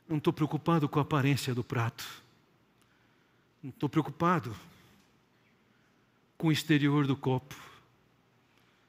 não 0.09 0.16
estou 0.16 0.33
preocupado 0.33 0.88
com 0.88 0.99
a 0.99 1.02
aparência 1.02 1.54
do 1.54 1.62
prato, 1.62 2.06
não 3.62 3.68
estou 3.68 3.90
preocupado 3.90 4.56
com 6.38 6.49
o 6.49 6.52
exterior 6.52 7.06
do 7.06 7.16
copo, 7.16 7.54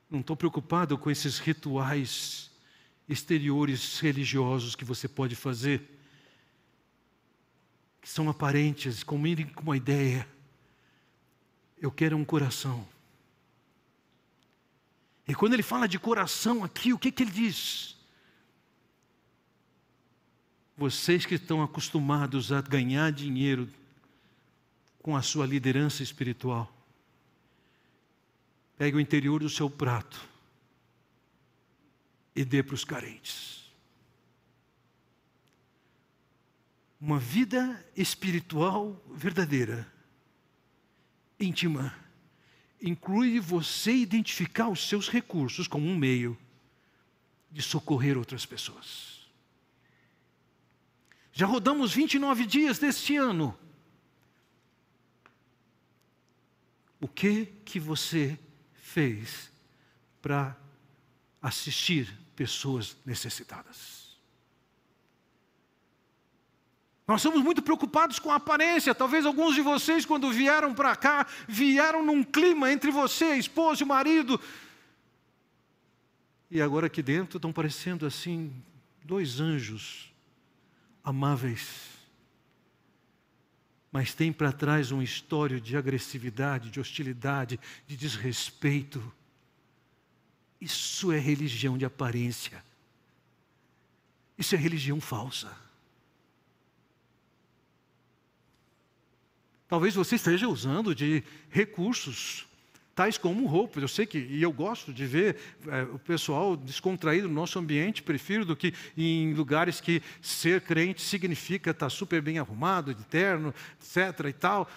não 0.10 0.22
estou 0.22 0.38
preocupado 0.38 0.98
com 0.98 1.12
esses 1.12 1.40
rituais 1.40 2.50
exteriores 3.08 4.00
religiosos 4.00 4.76
que 4.76 4.86
você 4.86 5.10
pode 5.10 5.36
fazer, 5.36 5.82
que 8.02 8.10
são 8.10 8.30
aparentes, 8.30 9.04
com 9.04 9.16
uma 9.62 9.76
ideia 9.76 10.28
eu 11.80 11.92
quero 11.92 12.18
um 12.18 12.26
coração. 12.26 12.88
E 15.28 15.36
quando 15.36 15.54
ele 15.54 15.64
fala 15.64 15.88
de 15.88 16.00
coração 16.00 16.64
aqui, 16.64 16.94
o 16.94 17.00
que, 17.00 17.12
que 17.12 17.24
ele 17.24 17.32
diz? 17.32 17.96
Vocês 20.76 21.26
que 21.26 21.36
estão 21.36 21.62
acostumados 21.62 22.52
a 22.52 22.62
ganhar 22.62 23.12
dinheiro 23.12 23.70
com 25.02 25.16
a 25.16 25.22
sua 25.22 25.46
liderança 25.46 26.04
espiritual, 26.04 26.72
pegue 28.78 28.98
o 28.98 29.00
interior 29.00 29.40
do 29.40 29.50
seu 29.50 29.70
prato 29.70 30.28
e 32.36 32.46
dê 32.46 32.62
para 32.62 32.76
os 32.76 32.86
carentes. 32.86 33.58
Uma 37.00 37.20
vida 37.20 37.86
espiritual 37.96 39.02
verdadeira 39.14 39.97
íntima 41.40 41.94
inclui 42.82 43.40
você 43.40 43.92
identificar 43.92 44.70
os 44.70 44.88
seus 44.88 45.10
recursos 45.10 45.68
como 45.68 45.88
um 45.88 45.98
meio 45.98 46.38
de 47.52 47.62
socorrer 47.62 48.18
outras 48.18 48.46
pessoas. 48.46 49.28
Já 51.34 51.46
rodamos 51.46 51.94
29 51.94 52.46
dias 52.46 52.80
deste 52.80 53.16
ano. 53.16 53.58
O 57.00 57.08
que 57.08 57.46
que 57.64 57.80
você 57.80 58.40
fez 58.74 59.52
para 60.22 60.58
assistir 61.42 62.12
pessoas 62.36 62.98
necessitadas? 63.06 64.07
Nós 67.08 67.22
somos 67.22 67.42
muito 67.42 67.62
preocupados 67.62 68.20
com 68.20 68.30
a 68.30 68.36
aparência. 68.36 68.94
Talvez 68.94 69.26
alguns 69.26 69.56
de 69.56 69.62
vocês, 69.62 70.06
quando 70.06 70.30
vieram 70.30 70.74
para 70.74 70.94
cá, 70.94 71.26
vieram 71.48 72.06
num 72.06 72.22
clima 72.22 72.70
entre 72.70 72.92
você, 72.92 73.36
esposo 73.36 73.84
e 73.84 73.86
marido. 73.86 74.40
E 76.52 76.62
agora 76.62 76.88
aqui 76.88 77.02
dentro 77.02 77.38
estão 77.38 77.54
parecendo 77.54 78.06
assim, 78.06 78.54
dois 79.06 79.40
anjos 79.40 80.12
amáveis. 81.02 81.88
Mas 83.90 84.14
tem 84.14 84.34
para 84.34 84.52
trás 84.52 84.92
uma 84.92 85.04
história 85.04 85.62
de 85.62 85.78
agressividade, 85.78 86.70
de 86.70 86.80
hostilidade, 86.80 87.58
de 87.88 87.96
desrespeito. 87.96 89.02
Isso 90.60 91.10
é 91.14 91.18
religião 91.18 91.78
de 91.78 91.86
aparência. 91.86 92.62
Isso 94.38 94.56
é 94.56 94.58
religião 94.58 95.00
falsa. 95.00 95.67
Talvez 99.68 99.96
você 99.96 100.16
esteja 100.16 100.48
usando 100.48 100.96
de 100.96 101.24
recursos 101.50 102.48
tais 102.98 103.16
como 103.16 103.46
roupas. 103.46 103.84
Eu 103.84 103.88
sei 103.88 104.08
que, 104.08 104.18
e 104.18 104.42
eu 104.42 104.52
gosto 104.52 104.92
de 104.92 105.06
ver 105.06 105.38
é, 105.68 105.84
o 105.84 106.00
pessoal 106.00 106.58
descontraído 106.58 107.28
no 107.28 107.34
nosso 107.36 107.60
ambiente, 107.60 108.02
prefiro 108.02 108.44
do 108.44 108.56
que 108.56 108.74
em 108.98 109.34
lugares 109.34 109.80
que 109.80 110.02
ser 110.20 110.62
crente 110.62 111.04
significa 111.04 111.70
estar 111.70 111.92
super 111.92 112.24
bem 112.24 112.40
arrumado, 112.40 112.96
de 112.96 113.04
terno, 113.04 113.54
etc. 113.80 114.26
e 114.28 114.34
tal. 114.34 114.68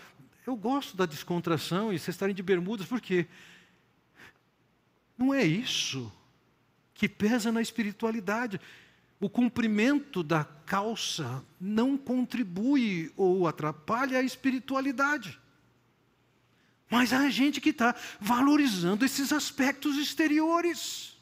Eu 0.47 0.55
gosto 0.55 0.97
da 0.97 1.07
descontração 1.07 1.93
e 1.93 1.99
vocês 1.99 2.15
estarem 2.15 2.35
de 2.35 2.43
bermudas, 2.43 2.87
porque 2.87 3.27
não 5.17 5.33
é 5.33 5.45
isso 5.45 6.13
que 6.93 7.09
pesa 7.09 7.51
na 7.51 7.63
espiritualidade 7.63 8.61
o 9.21 9.29
cumprimento 9.29 10.23
da 10.23 10.45
calça 10.45 11.45
não 11.61 11.97
contribui 11.99 13.13
ou 13.17 13.47
atrapalha 13.47 14.19
a 14.19 14.23
espiritualidade. 14.23 15.39
Mas 16.89 17.13
há 17.13 17.29
gente 17.29 17.61
que 17.61 17.69
está 17.69 17.95
valorizando 18.19 19.05
esses 19.05 19.33
aspectos 19.33 19.97
exteriores. 19.99 21.17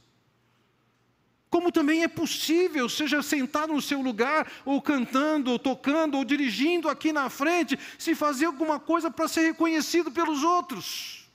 Como 1.50 1.72
também 1.72 2.04
é 2.04 2.08
possível, 2.08 2.88
seja 2.88 3.22
sentado 3.22 3.72
no 3.72 3.82
seu 3.82 4.00
lugar, 4.00 4.50
ou 4.64 4.80
cantando, 4.80 5.50
ou 5.50 5.58
tocando, 5.58 6.16
ou 6.16 6.24
dirigindo 6.24 6.88
aqui 6.88 7.12
na 7.12 7.28
frente, 7.28 7.78
se 7.98 8.14
fazer 8.14 8.46
alguma 8.46 8.78
coisa 8.78 9.10
para 9.10 9.26
ser 9.26 9.40
reconhecido 9.40 10.10
pelos 10.10 10.42
outros. 10.42 11.26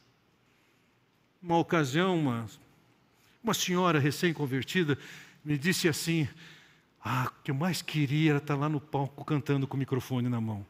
Uma 1.42 1.58
ocasião, 1.58 2.18
uma, 2.18 2.48
uma 3.44 3.54
senhora 3.54 4.00
recém-convertida 4.00 4.98
me 5.44 5.58
disse 5.58 5.88
assim: 5.88 6.28
ah, 7.04 7.28
o 7.28 7.44
que 7.44 7.52
eu 7.52 7.56
mais 7.56 7.82
queria 7.82 8.32
era 8.32 8.38
estar 8.38 8.56
lá 8.56 8.70
no 8.70 8.80
palco 8.80 9.26
cantando 9.26 9.68
com 9.68 9.76
o 9.76 9.80
microfone 9.80 10.30
na 10.30 10.40
mão. 10.40 10.66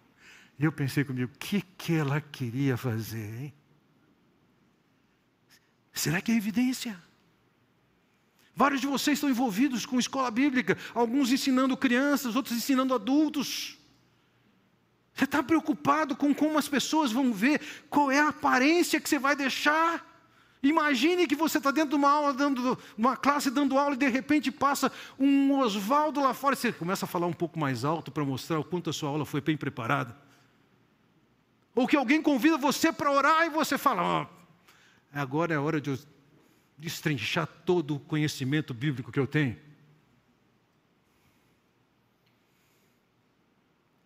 E 0.57 0.63
eu 0.65 0.71
pensei 0.71 1.03
comigo, 1.03 1.31
o 1.33 1.37
que, 1.37 1.61
que 1.77 1.93
ela 1.93 2.19
queria 2.19 2.75
fazer, 2.75 3.41
hein? 3.41 3.53
Será 5.93 6.19
que 6.21 6.31
é 6.31 6.35
evidência? 6.35 6.99
Vários 8.55 8.81
de 8.81 8.87
vocês 8.87 9.17
estão 9.17 9.29
envolvidos 9.29 9.85
com 9.85 9.99
escola 9.99 10.31
bíblica, 10.31 10.77
alguns 10.93 11.31
ensinando 11.31 11.77
crianças, 11.77 12.35
outros 12.35 12.57
ensinando 12.57 12.95
adultos. 12.95 13.77
Você 15.13 15.25
está 15.25 15.43
preocupado 15.43 16.15
com 16.15 16.33
como 16.33 16.57
as 16.57 16.67
pessoas 16.67 17.11
vão 17.11 17.31
ver, 17.31 17.61
qual 17.89 18.11
é 18.11 18.19
a 18.19 18.29
aparência 18.29 18.99
que 18.99 19.07
você 19.07 19.19
vai 19.19 19.35
deixar? 19.35 20.12
Imagine 20.63 21.27
que 21.27 21.35
você 21.35 21.57
está 21.57 21.71
dentro 21.71 21.89
de 21.89 21.95
uma 21.95 22.09
aula, 22.09 22.33
dando, 22.33 22.79
uma 22.97 23.17
classe 23.17 23.51
dando 23.51 23.77
aula, 23.77 23.95
e 23.95 23.97
de 23.97 24.07
repente 24.07 24.49
passa 24.49 24.89
um 25.19 25.59
Oswaldo 25.59 26.21
lá 26.21 26.33
fora, 26.33 26.55
e 26.55 26.57
você 26.57 26.71
começa 26.71 27.03
a 27.03 27.07
falar 27.07 27.27
um 27.27 27.33
pouco 27.33 27.59
mais 27.59 27.83
alto 27.83 28.09
para 28.09 28.23
mostrar 28.23 28.57
o 28.59 28.63
quanto 28.63 28.89
a 28.89 28.93
sua 28.93 29.09
aula 29.09 29.25
foi 29.25 29.41
bem 29.41 29.57
preparada. 29.57 30.15
Ou 31.75 31.85
que 31.85 31.97
alguém 31.97 32.21
convida 32.21 32.57
você 32.57 32.93
para 32.93 33.11
orar 33.11 33.45
e 33.45 33.49
você 33.49 33.77
fala, 33.77 34.21
oh, 34.21 34.27
agora 35.11 35.53
é 35.53 35.59
hora 35.59 35.81
de 35.81 35.89
eu 35.89 35.99
destrinchar 36.77 37.45
todo 37.45 37.95
o 37.95 37.99
conhecimento 37.99 38.73
bíblico 38.73 39.11
que 39.11 39.19
eu 39.19 39.27
tenho. 39.27 39.57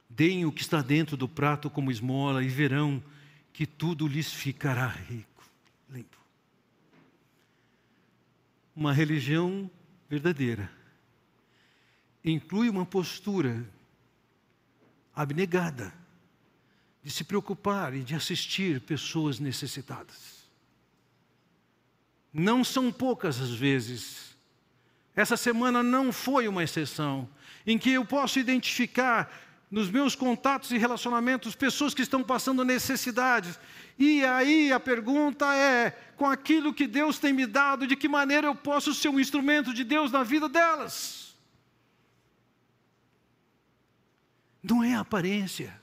Deem 0.10 0.44
o 0.44 0.52
que 0.52 0.62
está 0.62 0.82
dentro 0.82 1.16
do 1.16 1.28
prato 1.30 1.70
como 1.70 1.92
esmola 1.92 2.44
e 2.44 2.48
verão 2.48 3.04
que 3.54 3.68
tudo 3.68 4.08
lhes 4.08 4.34
ficará 4.34 4.88
rico, 4.88 5.44
limpo. 5.88 6.18
Uma 8.78 8.94
religião 8.94 9.68
verdadeira 10.08 10.72
inclui 12.24 12.70
uma 12.70 12.86
postura 12.86 13.68
abnegada 15.16 15.92
de 17.02 17.10
se 17.10 17.24
preocupar 17.24 17.96
e 17.96 18.04
de 18.04 18.14
assistir 18.14 18.80
pessoas 18.82 19.40
necessitadas. 19.40 20.48
Não 22.32 22.64
são 22.64 22.92
poucas 22.92 23.42
as 23.42 23.50
vezes. 23.50 24.38
Essa 25.16 25.36
semana 25.36 25.82
não 25.82 26.14
foi 26.14 26.48
uma 26.48 26.64
exceção 26.64 27.28
em 27.66 27.80
que 27.80 27.94
eu 27.94 28.06
posso 28.06 28.38
identificar 28.38 29.47
nos 29.70 29.90
meus 29.90 30.16
contatos 30.16 30.72
e 30.72 30.78
relacionamentos 30.78 31.56
pessoas 31.56 31.94
que 31.94 32.02
estão 32.02 32.24
passando 32.24 32.64
necessidades. 32.64 33.60
E 34.00 34.24
aí 34.24 34.72
a 34.72 34.80
pergunta 34.80 35.54
é: 35.54 35.92
com 36.16 36.26
aquilo 36.26 36.74
que 36.74 36.88
Deus 36.88 37.20
tem 37.20 37.34
me 37.34 37.46
dado, 37.46 37.86
de 37.86 37.96
que 37.96 38.08
maneira 38.08 38.48
eu 38.48 38.56
posso 38.56 38.94
ser 38.94 39.10
um 39.10 39.20
instrumento 39.20 39.74
de 39.74 39.84
Deus 39.84 40.12
na 40.12 40.24
vida 40.24 40.48
delas? 40.48 41.36
Não 44.64 44.84
é 44.84 44.96
aparência, 44.96 45.80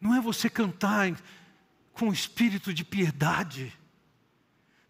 não 0.00 0.14
é 0.14 0.20
você 0.20 0.50
cantar 0.50 1.16
com 1.92 2.12
espírito 2.12 2.72
de 2.72 2.84
piedade. 2.84 3.76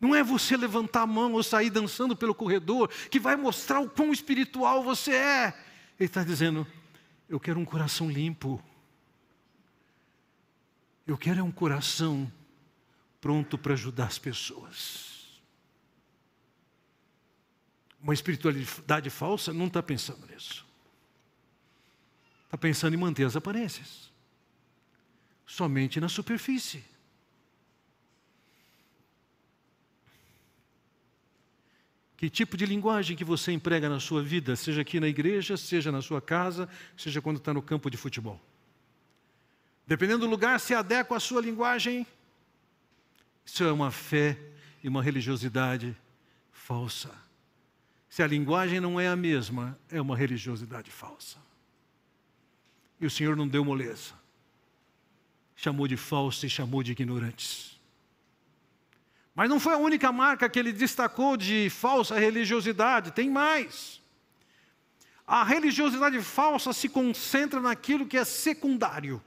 Não 0.00 0.14
é 0.14 0.22
você 0.22 0.56
levantar 0.56 1.02
a 1.02 1.06
mão 1.06 1.34
ou 1.34 1.42
sair 1.42 1.68
dançando 1.68 2.16
pelo 2.16 2.34
corredor 2.34 2.88
que 3.10 3.20
vai 3.20 3.36
mostrar 3.36 3.80
o 3.80 3.90
quão 3.90 4.12
espiritual 4.12 4.82
você 4.82 5.12
é. 5.12 5.54
Ele 5.98 6.06
está 6.06 6.24
dizendo: 6.24 6.66
eu 7.30 7.38
quero 7.38 7.60
um 7.60 7.64
coração 7.64 8.10
limpo. 8.10 8.60
Eu 11.06 11.16
quero 11.16 11.38
é 11.38 11.42
um 11.42 11.52
coração 11.52 12.30
pronto 13.20 13.56
para 13.56 13.74
ajudar 13.74 14.06
as 14.06 14.18
pessoas. 14.18 15.40
Uma 18.02 18.12
espiritualidade 18.12 19.08
falsa 19.10 19.52
não 19.52 19.68
está 19.68 19.80
pensando 19.80 20.26
nisso. 20.26 20.66
Está 22.46 22.58
pensando 22.58 22.94
em 22.94 22.96
manter 22.96 23.24
as 23.24 23.36
aparências. 23.36 24.10
Somente 25.46 26.00
na 26.00 26.08
superfície. 26.08 26.84
Que 32.20 32.28
tipo 32.28 32.54
de 32.54 32.66
linguagem 32.66 33.16
que 33.16 33.24
você 33.24 33.50
emprega 33.50 33.88
na 33.88 33.98
sua 33.98 34.22
vida, 34.22 34.54
seja 34.54 34.82
aqui 34.82 35.00
na 35.00 35.08
igreja, 35.08 35.56
seja 35.56 35.90
na 35.90 36.02
sua 36.02 36.20
casa, 36.20 36.68
seja 36.94 37.22
quando 37.22 37.38
está 37.38 37.54
no 37.54 37.62
campo 37.62 37.88
de 37.88 37.96
futebol? 37.96 38.38
Dependendo 39.86 40.26
do 40.26 40.30
lugar, 40.30 40.60
se 40.60 40.74
adequa 40.74 41.16
à 41.16 41.18
sua 41.18 41.40
linguagem. 41.40 42.06
Isso 43.42 43.64
é 43.64 43.72
uma 43.72 43.90
fé 43.90 44.38
e 44.84 44.88
uma 44.88 45.02
religiosidade 45.02 45.96
falsa. 46.52 47.10
Se 48.06 48.22
a 48.22 48.26
linguagem 48.26 48.80
não 48.80 49.00
é 49.00 49.08
a 49.08 49.16
mesma, 49.16 49.78
é 49.90 49.98
uma 49.98 50.14
religiosidade 50.14 50.90
falsa. 50.90 51.38
E 53.00 53.06
o 53.06 53.10
Senhor 53.10 53.34
não 53.34 53.48
deu 53.48 53.64
moleza. 53.64 54.12
Chamou 55.56 55.88
de 55.88 55.96
falsa 55.96 56.44
e 56.44 56.50
chamou 56.50 56.82
de 56.82 56.92
ignorantes. 56.92 57.69
Mas 59.34 59.48
não 59.48 59.60
foi 59.60 59.74
a 59.74 59.78
única 59.78 60.10
marca 60.10 60.48
que 60.48 60.58
ele 60.58 60.72
destacou 60.72 61.36
de 61.36 61.70
falsa 61.70 62.18
religiosidade, 62.18 63.12
tem 63.12 63.30
mais. 63.30 64.00
A 65.26 65.44
religiosidade 65.44 66.20
falsa 66.20 66.72
se 66.72 66.88
concentra 66.88 67.60
naquilo 67.60 68.06
que 68.06 68.18
é 68.18 68.24
secundário 68.24 69.22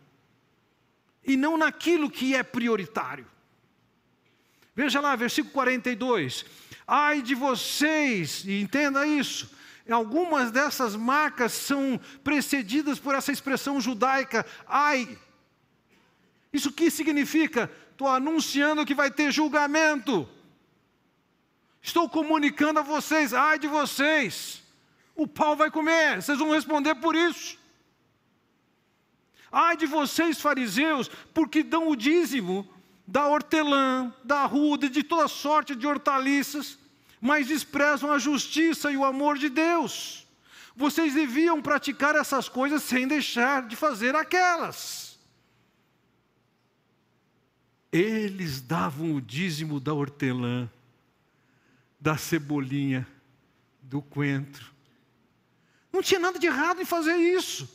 e 1.25 1.37
não 1.37 1.57
naquilo 1.57 2.11
que 2.11 2.35
é 2.35 2.43
prioritário. 2.43 3.25
Veja 4.75 4.99
lá, 4.99 5.15
versículo 5.15 5.53
42. 5.53 6.45
Ai 6.85 7.21
de 7.21 7.33
vocês, 7.33 8.43
e 8.45 8.59
entenda 8.59 9.07
isso, 9.07 9.49
algumas 9.89 10.51
dessas 10.51 10.95
marcas 10.95 11.53
são 11.53 11.99
precedidas 12.23 12.99
por 12.99 13.15
essa 13.15 13.31
expressão 13.31 13.79
judaica, 13.79 14.45
ai. 14.67 15.17
Isso 16.51 16.71
que 16.71 16.91
significa? 16.91 17.71
Estou 17.93 18.07
anunciando 18.07 18.85
que 18.85 18.93
vai 18.93 19.09
ter 19.09 19.31
julgamento. 19.31 20.27
Estou 21.81 22.09
comunicando 22.09 22.79
a 22.79 22.83
vocês, 22.83 23.33
ai 23.33 23.59
de 23.59 23.67
vocês, 23.67 24.63
o 25.15 25.27
pau 25.27 25.55
vai 25.55 25.69
comer, 25.69 26.21
vocês 26.21 26.39
vão 26.39 26.51
responder 26.51 26.95
por 26.95 27.15
isso. 27.15 27.57
Ai 29.51 29.77
de 29.77 29.85
vocês, 29.85 30.41
fariseus, 30.41 31.09
porque 31.33 31.61
dão 31.61 31.89
o 31.89 31.95
dízimo 31.95 32.67
da 33.05 33.27
hortelã, 33.27 34.13
da 34.23 34.45
ruda, 34.45 34.89
de 34.89 35.03
toda 35.03 35.27
sorte 35.27 35.75
de 35.75 35.85
hortaliças, 35.85 36.79
mas 37.21 37.47
desprezam 37.47 38.11
a 38.11 38.17
justiça 38.17 38.89
e 38.91 38.97
o 38.97 39.05
amor 39.05 39.37
de 39.37 39.49
Deus. 39.49 40.25
Vocês 40.75 41.13
deviam 41.13 41.61
praticar 41.61 42.15
essas 42.15 42.49
coisas 42.49 42.81
sem 42.81 43.07
deixar 43.07 43.67
de 43.67 43.75
fazer 43.75 44.15
aquelas. 44.15 45.02
Eles 47.93 48.59
davam 48.59 49.13
o 49.13 49.21
dízimo 49.21 49.79
da 49.79 49.93
hortelã, 49.93 50.67
da 51.99 52.17
cebolinha, 52.17 53.07
do 53.83 54.01
coentro. 54.01 54.73
Não 55.91 56.01
tinha 56.01 56.19
nada 56.19 56.39
de 56.39 56.47
errado 56.47 56.81
em 56.81 56.85
fazer 56.85 57.15
isso. 57.15 57.69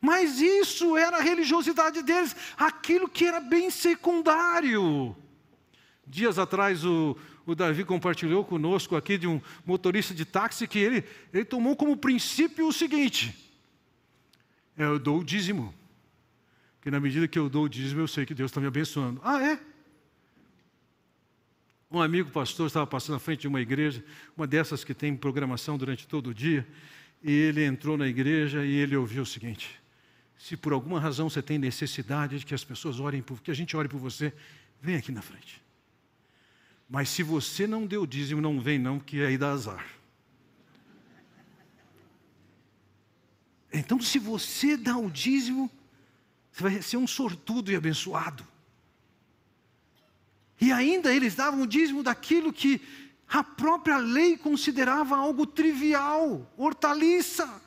Mas 0.00 0.40
isso 0.40 0.96
era 0.96 1.18
a 1.18 1.20
religiosidade 1.20 2.02
deles, 2.02 2.34
aquilo 2.56 3.06
que 3.06 3.26
era 3.26 3.38
bem 3.38 3.70
secundário. 3.70 5.14
Dias 6.06 6.38
atrás 6.38 6.82
o, 6.82 7.14
o 7.44 7.54
Davi 7.54 7.84
compartilhou 7.84 8.46
conosco 8.46 8.96
aqui 8.96 9.18
de 9.18 9.26
um 9.26 9.42
motorista 9.64 10.14
de 10.14 10.24
táxi 10.24 10.66
que 10.66 10.78
ele, 10.78 11.04
ele 11.32 11.44
tomou 11.44 11.76
como 11.76 11.96
princípio 11.98 12.66
o 12.66 12.72
seguinte: 12.72 13.52
eu 14.76 14.98
dou 14.98 15.20
o 15.20 15.24
dízimo. 15.24 15.74
Porque 16.84 16.90
na 16.90 17.00
medida 17.00 17.26
que 17.26 17.38
eu 17.38 17.48
dou 17.48 17.64
o 17.64 17.68
dízimo, 17.68 18.02
eu 18.02 18.06
sei 18.06 18.26
que 18.26 18.34
Deus 18.34 18.50
está 18.50 18.60
me 18.60 18.66
abençoando. 18.66 19.18
Ah, 19.24 19.42
é? 19.42 19.58
Um 21.90 21.98
amigo 21.98 22.30
pastor 22.30 22.66
estava 22.66 22.86
passando 22.86 23.16
à 23.16 23.18
frente 23.18 23.40
de 23.40 23.48
uma 23.48 23.58
igreja, 23.58 24.04
uma 24.36 24.46
dessas 24.46 24.84
que 24.84 24.92
tem 24.92 25.16
programação 25.16 25.78
durante 25.78 26.06
todo 26.06 26.26
o 26.26 26.34
dia, 26.34 26.68
e 27.22 27.32
ele 27.32 27.64
entrou 27.64 27.96
na 27.96 28.06
igreja 28.06 28.66
e 28.66 28.74
ele 28.74 28.94
ouviu 28.94 29.22
o 29.22 29.26
seguinte: 29.26 29.80
se 30.36 30.58
por 30.58 30.74
alguma 30.74 31.00
razão 31.00 31.30
você 31.30 31.40
tem 31.40 31.56
necessidade 31.56 32.40
de 32.40 32.44
que 32.44 32.54
as 32.54 32.62
pessoas 32.62 33.00
orem 33.00 33.22
por, 33.22 33.40
que 33.40 33.50
a 33.50 33.54
gente 33.54 33.74
ore 33.74 33.88
por 33.88 33.98
você, 33.98 34.30
vem 34.78 34.96
aqui 34.96 35.10
na 35.10 35.22
frente. 35.22 35.62
Mas 36.86 37.08
se 37.08 37.22
você 37.22 37.66
não 37.66 37.86
deu 37.86 38.04
dízimo, 38.04 38.42
não 38.42 38.60
vem 38.60 38.78
não, 38.78 39.00
que 39.00 39.24
aí 39.24 39.38
dá 39.38 39.52
azar. 39.52 39.86
Então, 43.72 43.98
se 44.02 44.18
você 44.18 44.76
dá 44.76 44.98
o 44.98 45.10
dízimo, 45.10 45.70
você 46.54 46.62
vai 46.62 46.82
ser 46.82 46.96
um 46.98 47.06
sortudo 47.06 47.72
e 47.72 47.74
abençoado. 47.74 48.46
E 50.60 50.70
ainda 50.70 51.12
eles 51.12 51.34
davam 51.34 51.62
o 51.62 51.66
dízimo 51.66 52.00
daquilo 52.00 52.52
que 52.52 52.80
a 53.28 53.42
própria 53.42 53.98
lei 53.98 54.36
considerava 54.36 55.16
algo 55.16 55.46
trivial, 55.46 56.48
hortaliça. 56.56 57.60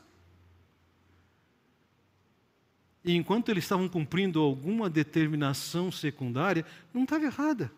E 3.03 3.13
enquanto 3.13 3.49
eles 3.49 3.65
estavam 3.65 3.89
cumprindo 3.89 4.39
alguma 4.39 4.89
determinação 4.89 5.91
secundária, 5.91 6.65
não 6.93 7.03
estava 7.03 7.25
errada. 7.25 7.69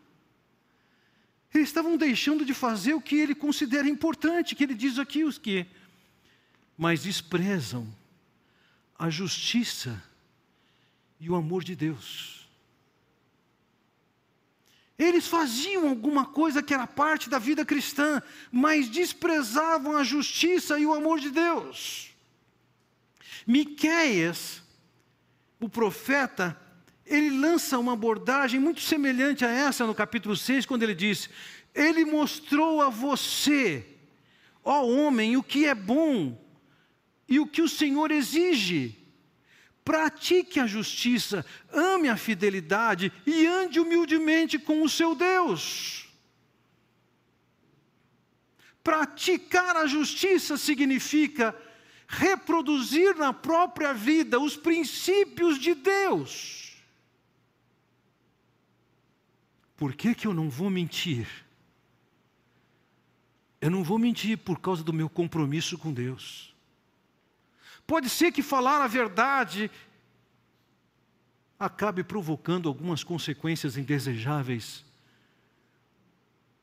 Eles 1.51 1.69
estavam 1.69 1.97
deixando 1.97 2.45
de 2.45 2.53
fazer 2.53 2.93
o 2.93 3.01
que 3.01 3.15
ele 3.15 3.33
considera 3.33 3.89
importante, 3.89 4.53
que 4.53 4.63
ele 4.63 4.75
diz 4.75 4.99
aqui 4.99 5.23
os 5.23 5.39
que, 5.39 5.65
mas 6.77 7.01
desprezam 7.01 7.91
a 8.95 9.09
justiça 9.09 10.07
e 11.19 11.29
o 11.29 11.35
amor 11.35 11.63
de 11.63 11.75
Deus. 11.75 12.39
Eles 14.97 15.27
faziam 15.27 15.87
alguma 15.87 16.25
coisa 16.25 16.61
que 16.61 16.73
era 16.73 16.85
parte 16.85 17.29
da 17.29 17.39
vida 17.39 17.63
cristã, 17.63 18.21
mas 18.51 18.89
desprezavam 18.89 19.95
a 19.95 20.03
justiça 20.03 20.77
e 20.77 20.85
o 20.85 20.93
amor 20.93 21.21
de 21.21 21.29
Deus. 21.29 22.13
Miqueias, 23.47 24.61
o 25.57 25.69
profeta, 25.69 26.59
ele 27.05 27.29
lança 27.29 27.79
uma 27.79 27.93
abordagem 27.93 28.59
muito 28.59 28.81
semelhante 28.81 29.45
a 29.45 29.49
essa 29.49 29.87
no 29.87 29.95
capítulo 29.95 30.35
6, 30.35 30.65
quando 30.65 30.83
ele 30.83 30.93
diz: 30.93 31.29
Ele 31.73 32.03
mostrou 32.03 32.81
a 32.81 32.89
você, 32.89 33.85
ó 34.63 34.85
homem, 34.85 35.37
o 35.37 35.43
que 35.43 35.65
é 35.65 35.73
bom 35.73 36.37
e 37.27 37.39
o 37.39 37.47
que 37.47 37.61
o 37.61 37.69
Senhor 37.69 38.11
exige 38.11 38.98
pratique 39.89 40.59
a 40.59 40.67
justiça, 40.67 41.43
ame 41.73 42.09
a 42.09 42.15
fidelidade 42.15 43.11
e 43.25 43.47
ande 43.47 43.79
humildemente 43.79 44.59
com 44.59 44.83
o 44.83 44.87
seu 44.87 45.15
Deus. 45.15 46.07
Praticar 48.83 49.75
a 49.75 49.87
justiça 49.87 50.57
significa 50.57 51.59
reproduzir 52.07 53.15
na 53.15 53.33
própria 53.33 53.91
vida 53.91 54.39
os 54.39 54.55
princípios 54.55 55.57
de 55.57 55.73
Deus. 55.73 56.77
Por 59.75 59.95
que, 59.95 60.13
que 60.13 60.27
eu 60.27 60.35
não 60.35 60.51
vou 60.51 60.69
mentir? 60.69 61.27
Eu 63.59 63.71
não 63.71 63.83
vou 63.83 63.97
mentir 63.97 64.37
por 64.37 64.59
causa 64.59 64.83
do 64.83 64.93
meu 64.93 65.09
compromisso 65.09 65.79
com 65.79 65.91
Deus. 65.91 66.53
Pode 67.89 68.07
ser 68.07 68.31
que 68.31 68.43
falar 68.43 68.83
a 68.83 68.87
verdade 68.87 69.71
acabe 71.57 72.03
provocando 72.03 72.69
algumas 72.69 73.03
consequências 73.03 73.77
indesejáveis, 73.77 74.85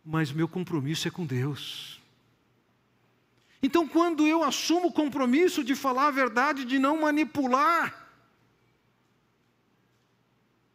mas 0.05 0.31
meu 0.31 0.47
compromisso 0.47 1.09
é 1.09 1.11
com 1.11 1.27
Deus. 1.27 2.01
Então, 3.61 3.89
quando 3.89 4.25
eu 4.25 4.45
assumo 4.45 4.87
o 4.87 4.93
compromisso 4.93 5.65
de 5.65 5.75
falar 5.75 6.07
a 6.07 6.13
verdade, 6.13 6.65
de 6.65 6.79
não 6.79 7.01
manipular, 7.01 8.09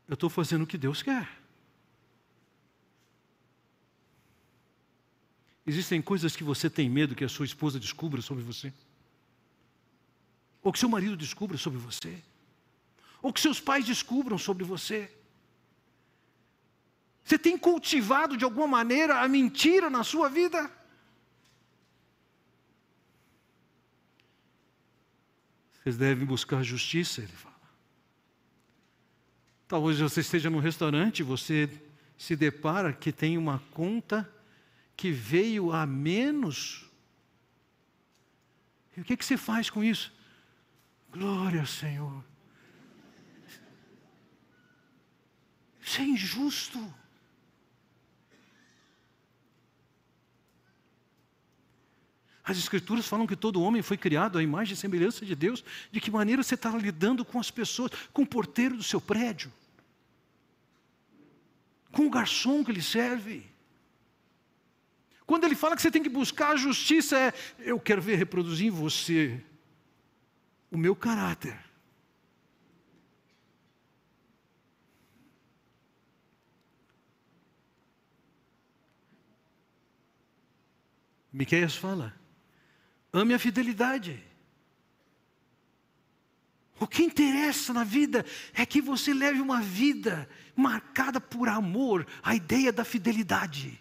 eu 0.06 0.16
estou 0.16 0.30
fazendo 0.30 0.64
o 0.64 0.68
que 0.68 0.78
Deus 0.78 1.02
quer. 1.02 1.30
Existem 5.66 6.02
coisas 6.02 6.36
que 6.36 6.44
você 6.44 6.70
tem 6.70 6.90
medo 6.90 7.16
que 7.16 7.24
a 7.24 7.30
sua 7.30 7.46
esposa 7.46 7.80
descubra 7.80 8.22
sobre 8.22 8.44
você, 8.44 8.74
ou 10.64 10.72
que 10.72 10.80
seu 10.80 10.90
marido 10.90 11.18
descubra 11.18 11.58
sobre 11.58 11.80
você 11.80 12.22
ou 13.22 13.32
que 13.32 13.40
seus 13.40 13.60
pais 13.60 13.86
descubram 13.86 14.38
sobre 14.38 14.64
você. 14.64 15.10
Você 17.24 17.38
tem 17.38 17.58
cultivado 17.58 18.36
de 18.36 18.44
alguma 18.44 18.68
maneira 18.68 19.22
a 19.22 19.28
mentira 19.28 19.90
na 19.90 20.04
sua 20.04 20.28
vida? 20.28 20.70
Vocês 25.74 25.98
devem 25.98 26.26
buscar 26.26 26.64
justiça, 26.64 27.22
ele 27.22 27.32
fala. 27.32 27.52
Talvez 29.68 30.00
você 30.00 30.22
esteja 30.22 30.50
num 30.50 30.60
restaurante 30.60 31.20
e 31.20 31.24
você 31.24 31.70
se 32.18 32.36
depara 32.36 32.92
que 32.92 33.12
tem 33.12 33.38
uma 33.38 33.60
conta 33.72 34.30
que 34.98 35.12
veio 35.12 35.72
a 35.72 35.86
menos. 35.86 36.86
E 38.98 39.02
o 39.02 39.04
que, 39.04 39.16
que 39.16 39.24
você 39.24 39.38
faz 39.38 39.70
com 39.70 39.84
isso? 39.84 40.12
Glória 41.12 41.66
Senhor. 41.66 42.24
Isso 45.84 46.00
é 46.00 46.06
injusto. 46.06 46.94
As 52.44 52.58
Escrituras 52.58 53.06
falam 53.06 53.28
que 53.28 53.36
todo 53.36 53.62
homem 53.62 53.82
foi 53.82 53.98
criado 53.98 54.38
à 54.38 54.44
imagem 54.44 54.74
e 54.74 54.78
semelhança 54.78 55.26
de 55.26 55.36
Deus. 55.36 55.64
De 55.92 56.00
que 56.00 56.10
maneira 56.10 56.42
você 56.42 56.56
está 56.56 56.70
lidando 56.72 57.26
com 57.26 57.40
as 57.40 57.52
pessoas, 57.52 57.92
com 58.14 58.22
o 58.22 58.28
porteiro 58.28 58.78
do 58.78 58.84
seu 58.84 59.02
prédio, 59.02 59.52
com 61.92 62.08
o 62.08 62.10
garçom 62.10 62.64
que 62.64 62.72
lhe 62.72 62.82
serve? 62.82 63.46
Quando 65.26 65.44
ele 65.44 65.56
fala 65.56 65.76
que 65.76 65.82
você 65.82 65.92
tem 65.92 66.04
que 66.04 66.10
buscar 66.10 66.52
a 66.52 66.56
justiça, 66.56 67.18
é 67.18 67.34
eu 67.60 67.80
quero 67.80 68.02
ver 68.02 68.16
reproduzir 68.16 68.68
em 68.68 68.72
você 68.72 69.44
o 70.72 70.78
meu 70.78 70.96
caráter. 70.96 71.60
Miqueias 81.32 81.76
fala: 81.76 82.14
ame 83.12 83.34
a 83.34 83.40
fidelidade. 83.40 84.24
O 86.80 86.88
que 86.88 87.04
interessa 87.04 87.72
na 87.74 87.84
vida 87.84 88.26
é 88.54 88.66
que 88.66 88.82
você 88.82 89.14
leve 89.14 89.40
uma 89.40 89.62
vida 89.62 90.28
marcada 90.56 91.22
por 91.22 91.48
amor, 91.48 92.08
a 92.24 92.36
ideia 92.36 92.74
da 92.74 92.84
fidelidade. 92.84 93.81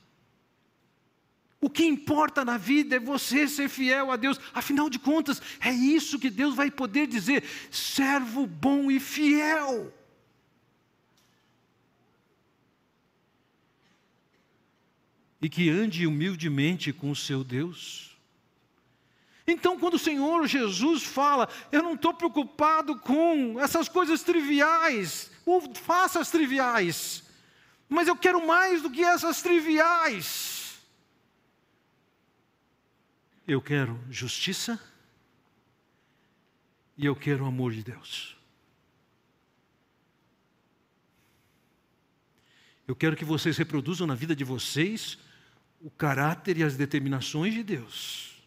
O 1.61 1.68
que 1.68 1.85
importa 1.85 2.44
na 2.44 2.57
vida 2.57 2.96
é 2.96 3.01
você 3.01 3.46
ser 3.46 3.68
fiel 3.68 4.11
a 4.11 4.16
Deus, 4.16 4.40
afinal 4.55 4.88
de 4.88 4.99
contas, 4.99 5.42
é 5.61 5.70
isso 5.70 6.18
que 6.18 6.31
Deus 6.31 6.55
vai 6.55 6.70
poder 6.70 7.07
dizer: 7.07 7.44
servo 7.70 8.46
bom 8.46 8.90
e 8.90 8.99
fiel. 8.99 9.92
e 15.40 15.49
que 15.49 15.70
ande 15.70 16.07
humildemente 16.07 16.92
com 16.92 17.11
o 17.11 17.16
seu 17.16 17.42
Deus. 17.42 18.16
Então, 19.46 19.79
quando 19.79 19.94
o 19.94 19.99
Senhor 19.99 20.46
Jesus 20.46 21.03
fala, 21.03 21.49
eu 21.73 21.83
não 21.83 21.94
estou 21.94 22.12
preocupado 22.12 22.96
com 22.99 23.59
essas 23.59 23.88
coisas 23.88 24.23
triviais, 24.23 25.31
ou 25.46 25.75
faça 25.75 26.20
as 26.20 26.31
triviais, 26.31 27.25
mas 27.88 28.07
eu 28.07 28.14
quero 28.14 28.46
mais 28.46 28.83
do 28.83 28.90
que 28.90 29.03
essas 29.03 29.40
triviais. 29.42 30.60
Eu 33.50 33.60
quero 33.60 33.98
justiça 34.08 34.80
e 36.96 37.04
eu 37.04 37.16
quero 37.16 37.42
o 37.42 37.48
amor 37.48 37.72
de 37.72 37.82
Deus. 37.82 38.36
Eu 42.86 42.94
quero 42.94 43.16
que 43.16 43.24
vocês 43.24 43.58
reproduzam 43.58 44.06
na 44.06 44.14
vida 44.14 44.36
de 44.36 44.44
vocês 44.44 45.18
o 45.80 45.90
caráter 45.90 46.58
e 46.58 46.62
as 46.62 46.76
determinações 46.76 47.52
de 47.52 47.64
Deus. 47.64 48.40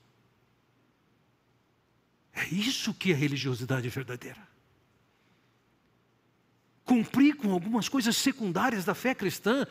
É 2.31 2.47
isso 2.47 2.93
que 2.93 3.11
é 3.11 3.13
religiosidade 3.13 3.89
verdadeira. 3.89 4.47
Cumprir 6.85 7.35
com 7.35 7.51
algumas 7.51 7.89
coisas 7.89 8.15
secundárias 8.15 8.85
da 8.85 8.95
fé 8.95 9.13
cristã, 9.13 9.67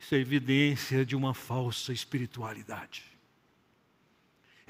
isso 0.00 0.16
é 0.16 0.18
evidência 0.18 1.06
de 1.06 1.14
uma 1.14 1.32
falsa 1.32 1.92
espiritualidade. 1.92 3.11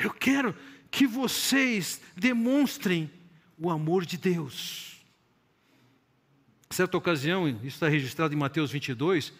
Eu 0.03 0.11
quero 0.11 0.55
que 0.91 1.07
vocês 1.07 2.01
demonstrem 2.17 3.11
o 3.59 3.71
amor 3.71 4.05
de 4.05 4.17
Deus. 4.17 5.01
Certa 6.71 6.97
ocasião, 6.97 7.49
isso 7.49 7.67
está 7.67 7.89
registrado 7.89 8.35
em 8.35 8.37
Mateus 8.37 8.71
22, 8.71 9.33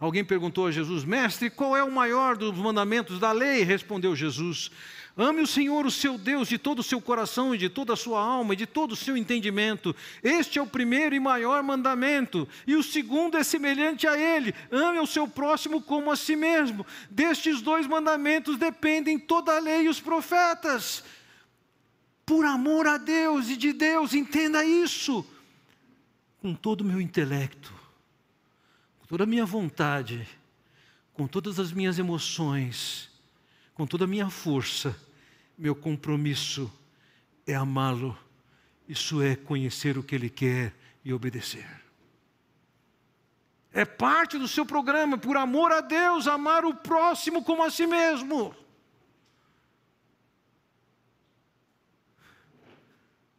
Alguém 0.00 0.24
perguntou 0.24 0.66
a 0.66 0.70
Jesus, 0.72 1.04
mestre, 1.04 1.50
qual 1.50 1.76
é 1.76 1.84
o 1.84 1.92
maior 1.92 2.34
dos 2.34 2.56
mandamentos 2.56 3.18
da 3.20 3.32
lei? 3.32 3.62
Respondeu 3.62 4.16
Jesus: 4.16 4.70
Ame 5.14 5.42
o 5.42 5.46
Senhor, 5.46 5.84
o 5.84 5.90
seu 5.90 6.16
Deus, 6.16 6.48
de 6.48 6.56
todo 6.56 6.78
o 6.78 6.82
seu 6.82 7.02
coração 7.02 7.54
e 7.54 7.58
de 7.58 7.68
toda 7.68 7.92
a 7.92 7.96
sua 7.96 8.18
alma 8.18 8.54
e 8.54 8.56
de 8.56 8.64
todo 8.64 8.92
o 8.92 8.96
seu 8.96 9.14
entendimento. 9.14 9.94
Este 10.22 10.58
é 10.58 10.62
o 10.62 10.66
primeiro 10.66 11.14
e 11.14 11.20
maior 11.20 11.62
mandamento. 11.62 12.48
E 12.66 12.74
o 12.76 12.82
segundo 12.82 13.36
é 13.36 13.44
semelhante 13.44 14.06
a 14.06 14.18
ele: 14.18 14.54
ame 14.72 15.00
o 15.00 15.06
seu 15.06 15.28
próximo 15.28 15.82
como 15.82 16.10
a 16.10 16.16
si 16.16 16.34
mesmo. 16.34 16.86
Destes 17.10 17.60
dois 17.60 17.86
mandamentos 17.86 18.56
dependem 18.56 19.18
toda 19.18 19.54
a 19.54 19.60
lei 19.60 19.82
e 19.82 19.88
os 19.90 20.00
profetas. 20.00 21.04
Por 22.24 22.46
amor 22.46 22.86
a 22.86 22.96
Deus 22.96 23.50
e 23.50 23.56
de 23.56 23.74
Deus, 23.74 24.14
entenda 24.14 24.64
isso 24.64 25.26
com 26.40 26.54
todo 26.54 26.80
o 26.80 26.84
meu 26.84 27.02
intelecto 27.02 27.79
toda 29.10 29.24
a 29.24 29.26
minha 29.26 29.44
vontade, 29.44 30.24
com 31.12 31.26
todas 31.26 31.58
as 31.58 31.72
minhas 31.72 31.98
emoções, 31.98 33.10
com 33.74 33.84
toda 33.84 34.04
a 34.04 34.06
minha 34.06 34.30
força, 34.30 34.96
meu 35.58 35.74
compromisso 35.74 36.72
é 37.44 37.52
amá-lo, 37.56 38.16
isso 38.88 39.20
é 39.20 39.34
conhecer 39.34 39.98
o 39.98 40.02
que 40.04 40.14
ele 40.14 40.30
quer 40.30 40.72
e 41.04 41.12
obedecer. 41.12 41.66
É 43.72 43.84
parte 43.84 44.38
do 44.38 44.46
seu 44.46 44.64
programa, 44.64 45.18
por 45.18 45.36
amor 45.36 45.72
a 45.72 45.80
Deus, 45.80 46.28
amar 46.28 46.64
o 46.64 46.72
próximo 46.72 47.42
como 47.42 47.64
a 47.64 47.70
si 47.70 47.88
mesmo. 47.88 48.54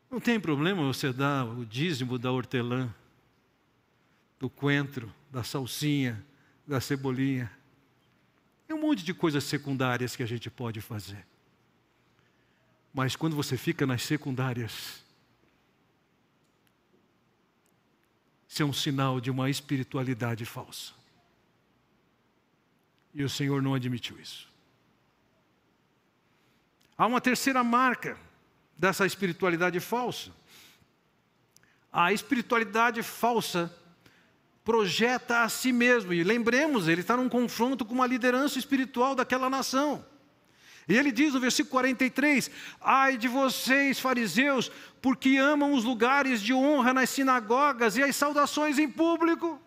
Não 0.10 0.20
tem 0.20 0.38
problema 0.38 0.84
você 0.84 1.14
dar 1.14 1.46
o 1.46 1.66
dízimo 1.66 2.20
da 2.20 2.30
hortelã, 2.30 2.94
do 4.42 4.50
coentro, 4.50 5.14
da 5.30 5.44
salsinha, 5.44 6.26
da 6.66 6.82
cebolinha. 6.82 7.50
É 8.68 8.74
um 8.74 8.82
monte 8.82 9.04
de 9.04 9.14
coisas 9.14 9.44
secundárias 9.44 10.16
que 10.16 10.24
a 10.24 10.26
gente 10.26 10.50
pode 10.50 10.82
fazer. 10.82 11.28
Mas 12.92 13.16
quando 13.16 13.36
você 13.36 13.56
fica 13.56 13.86
nas 13.86 14.02
secundárias, 14.02 15.06
isso 18.50 18.64
é 18.64 18.66
um 18.66 18.74
sinal 18.74 19.22
de 19.22 19.30
uma 19.30 19.48
espiritualidade 19.48 20.44
falsa. 20.44 20.94
E 23.14 23.24
o 23.24 23.30
Senhor 23.30 23.62
não 23.62 23.76
admitiu 23.76 24.20
isso. 24.20 24.50
Há 26.98 27.06
uma 27.06 27.22
terceira 27.22 27.64
marca 27.64 28.18
dessa 28.76 29.06
espiritualidade 29.06 29.80
falsa. 29.80 30.32
A 31.94 32.12
espiritualidade 32.12 33.04
falsa 33.04 33.72
projeta 34.64 35.44
a 35.44 35.50
si 35.50 35.72
mesmo. 35.72 36.14
E 36.14 36.24
lembremos, 36.24 36.88
ele 36.88 37.02
está 37.02 37.18
num 37.18 37.30
confronto 37.30 37.86
com 37.86 37.94
uma 37.94 38.08
liderança 38.08 38.60
espiritual 38.60 39.16
daquela 39.16 39.50
nação. 39.50 40.06
E 40.88 40.98
ele 40.98 41.12
diz 41.12 41.34
no 41.34 41.40
versículo 41.40 41.72
43: 41.72 42.50
Ai 42.82 43.18
de 43.18 43.28
vocês, 43.28 44.00
fariseus, 44.00 44.72
porque 45.02 45.38
amam 45.38 45.74
os 45.74 45.84
lugares 45.84 46.42
de 46.42 46.54
honra 46.54 46.94
nas 46.94 47.10
sinagogas 47.10 47.98
e 47.98 48.04
as 48.04 48.16
saudações 48.16 48.78
em 48.78 48.90
público. 48.90 49.62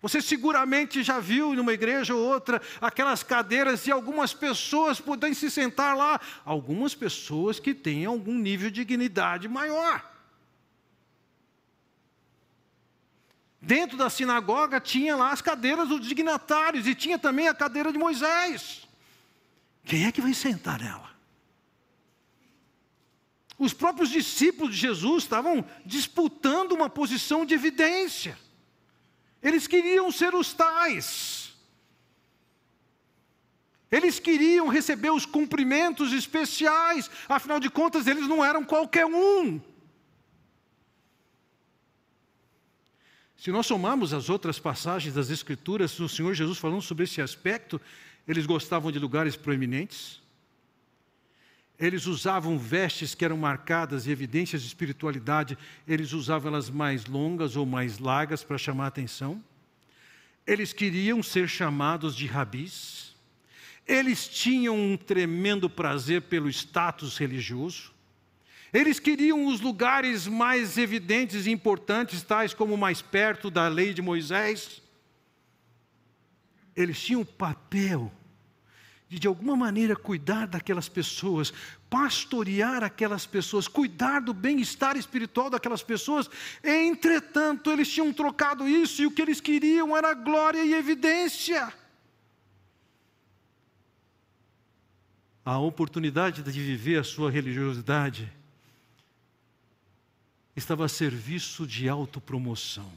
Você 0.00 0.22
seguramente 0.22 1.02
já 1.02 1.18
viu 1.18 1.54
numa 1.54 1.72
igreja 1.72 2.14
ou 2.14 2.24
outra 2.24 2.62
aquelas 2.80 3.24
cadeiras 3.24 3.86
e 3.86 3.90
algumas 3.90 4.32
pessoas 4.32 5.00
podem 5.00 5.34
se 5.34 5.50
sentar 5.50 5.96
lá, 5.96 6.20
algumas 6.44 6.94
pessoas 6.94 7.58
que 7.58 7.74
têm 7.74 8.04
algum 8.04 8.34
nível 8.34 8.70
de 8.70 8.84
dignidade 8.84 9.48
maior. 9.48 10.15
Dentro 13.66 13.96
da 13.96 14.08
sinagoga 14.08 14.80
tinha 14.80 15.16
lá 15.16 15.32
as 15.32 15.42
cadeiras 15.42 15.88
dos 15.88 16.06
dignatários 16.06 16.86
e 16.86 16.94
tinha 16.94 17.18
também 17.18 17.48
a 17.48 17.54
cadeira 17.54 17.90
de 17.90 17.98
Moisés. 17.98 18.86
Quem 19.84 20.06
é 20.06 20.12
que 20.12 20.20
vai 20.20 20.32
sentar 20.32 20.78
nela? 20.78 21.10
Os 23.58 23.72
próprios 23.72 24.08
discípulos 24.08 24.72
de 24.72 24.80
Jesus 24.80 25.24
estavam 25.24 25.64
disputando 25.84 26.76
uma 26.76 26.88
posição 26.88 27.44
de 27.44 27.54
evidência. 27.54 28.38
Eles 29.42 29.66
queriam 29.66 30.12
ser 30.12 30.32
os 30.32 30.54
tais. 30.54 31.52
Eles 33.90 34.20
queriam 34.20 34.68
receber 34.68 35.10
os 35.10 35.26
cumprimentos 35.26 36.12
especiais, 36.12 37.10
afinal 37.28 37.58
de 37.58 37.68
contas, 37.68 38.06
eles 38.06 38.28
não 38.28 38.44
eram 38.44 38.64
qualquer 38.64 39.06
um. 39.06 39.60
Se 43.36 43.50
nós 43.50 43.66
somarmos 43.66 44.14
as 44.14 44.30
outras 44.30 44.58
passagens 44.58 45.14
das 45.14 45.30
Escrituras 45.30 45.94
do 45.94 46.08
Senhor 46.08 46.34
Jesus 46.34 46.58
falando 46.58 46.82
sobre 46.82 47.04
esse 47.04 47.20
aspecto, 47.20 47.80
eles 48.26 48.46
gostavam 48.46 48.90
de 48.90 48.98
lugares 48.98 49.36
proeminentes, 49.36 50.20
eles 51.78 52.06
usavam 52.06 52.58
vestes 52.58 53.14
que 53.14 53.24
eram 53.24 53.36
marcadas 53.36 54.04
de 54.04 54.10
evidências 54.10 54.62
de 54.62 54.68
espiritualidade, 54.68 55.58
eles 55.86 56.12
usavam 56.12 56.50
elas 56.50 56.70
mais 56.70 57.04
longas 57.04 57.54
ou 57.54 57.66
mais 57.66 57.98
largas 57.98 58.42
para 58.42 58.56
chamar 58.56 58.84
a 58.84 58.88
atenção. 58.88 59.44
Eles 60.46 60.72
queriam 60.72 61.22
ser 61.22 61.48
chamados 61.48 62.16
de 62.16 62.26
rabis. 62.26 63.14
Eles 63.86 64.26
tinham 64.26 64.74
um 64.74 64.96
tremendo 64.96 65.68
prazer 65.68 66.22
pelo 66.22 66.48
status 66.48 67.18
religioso. 67.18 67.92
Eles 68.76 69.00
queriam 69.00 69.46
os 69.46 69.62
lugares 69.62 70.26
mais 70.26 70.76
evidentes 70.76 71.46
e 71.46 71.50
importantes, 71.50 72.22
tais 72.22 72.52
como 72.52 72.76
mais 72.76 73.00
perto 73.00 73.50
da 73.50 73.68
lei 73.68 73.94
de 73.94 74.02
Moisés. 74.02 74.82
Eles 76.76 77.00
tinham 77.00 77.22
o 77.22 77.24
papel 77.24 78.12
de, 79.08 79.18
de 79.18 79.26
alguma 79.26 79.56
maneira, 79.56 79.96
cuidar 79.96 80.46
daquelas 80.46 80.90
pessoas, 80.90 81.54
pastorear 81.88 82.84
aquelas 82.84 83.24
pessoas, 83.24 83.66
cuidar 83.66 84.20
do 84.20 84.34
bem-estar 84.34 84.94
espiritual 84.94 85.48
daquelas 85.48 85.82
pessoas. 85.82 86.28
Entretanto, 86.62 87.70
eles 87.70 87.90
tinham 87.90 88.12
trocado 88.12 88.68
isso 88.68 89.00
e 89.00 89.06
o 89.06 89.10
que 89.10 89.22
eles 89.22 89.40
queriam 89.40 89.96
era 89.96 90.12
glória 90.12 90.62
e 90.62 90.74
evidência. 90.74 91.72
A 95.42 95.56
oportunidade 95.56 96.42
de 96.42 96.60
viver 96.60 96.98
a 96.98 97.04
sua 97.04 97.30
religiosidade 97.30 98.30
estava 100.56 100.86
a 100.86 100.88
serviço 100.88 101.66
de 101.66 101.88
autopromoção. 101.88 102.90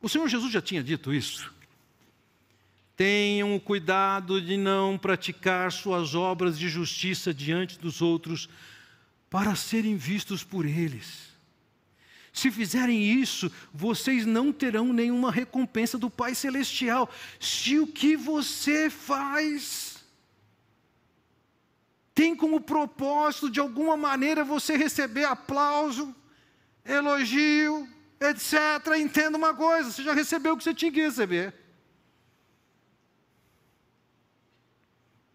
O 0.00 0.08
Senhor 0.08 0.28
Jesus 0.28 0.52
já 0.52 0.62
tinha 0.62 0.82
dito 0.82 1.12
isso. 1.12 1.52
Tenham 2.96 3.58
cuidado 3.58 4.40
de 4.40 4.56
não 4.56 4.96
praticar 4.96 5.72
suas 5.72 6.14
obras 6.14 6.58
de 6.58 6.68
justiça 6.68 7.34
diante 7.34 7.78
dos 7.78 8.00
outros, 8.00 8.48
para 9.28 9.54
serem 9.54 9.96
vistos 9.96 10.44
por 10.44 10.66
eles. 10.66 11.32
Se 12.32 12.50
fizerem 12.50 13.02
isso, 13.02 13.50
vocês 13.72 14.24
não 14.24 14.52
terão 14.52 14.92
nenhuma 14.92 15.30
recompensa 15.30 15.98
do 15.98 16.08
Pai 16.08 16.34
Celestial. 16.34 17.10
Se 17.40 17.78
o 17.78 17.86
que 17.86 18.16
você 18.16 18.88
faz 18.88 19.91
tem 22.14 22.36
como 22.36 22.60
propósito, 22.60 23.50
de 23.50 23.60
alguma 23.60 23.96
maneira, 23.96 24.44
você 24.44 24.76
receber 24.76 25.24
aplauso, 25.24 26.14
elogio, 26.84 27.88
etc. 28.20 28.98
Entenda 28.98 29.36
uma 29.38 29.54
coisa: 29.54 29.90
você 29.90 30.02
já 30.02 30.12
recebeu 30.12 30.54
o 30.54 30.56
que 30.56 30.64
você 30.64 30.74
tinha 30.74 30.92
que 30.92 31.00
receber. 31.00 31.54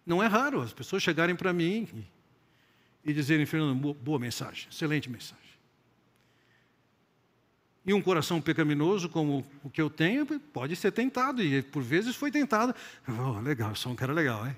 Não 0.05 0.23
é 0.23 0.27
raro 0.27 0.61
as 0.61 0.71
pessoas 0.71 1.03
chegarem 1.03 1.35
para 1.35 1.51
mim 1.51 2.07
e, 3.03 3.11
e 3.11 3.13
dizerem, 3.13 3.45
Fernando, 3.45 3.93
boa 3.93 4.17
mensagem, 4.17 4.67
excelente 4.71 5.09
mensagem. 5.09 5.47
E 7.85 7.93
um 7.93 8.01
coração 8.01 8.41
pecaminoso 8.41 9.09
como 9.09 9.45
o 9.63 9.69
que 9.69 9.81
eu 9.81 9.89
tenho 9.89 10.25
pode 10.25 10.75
ser 10.75 10.91
tentado, 10.91 11.41
e 11.41 11.61
por 11.61 11.81
vezes 11.81 12.15
foi 12.15 12.31
tentado. 12.31 12.75
Oh, 13.07 13.39
legal, 13.39 13.75
sou 13.75 13.91
um 13.91 13.95
cara 13.95 14.13
legal, 14.13 14.45
hein? 14.45 14.55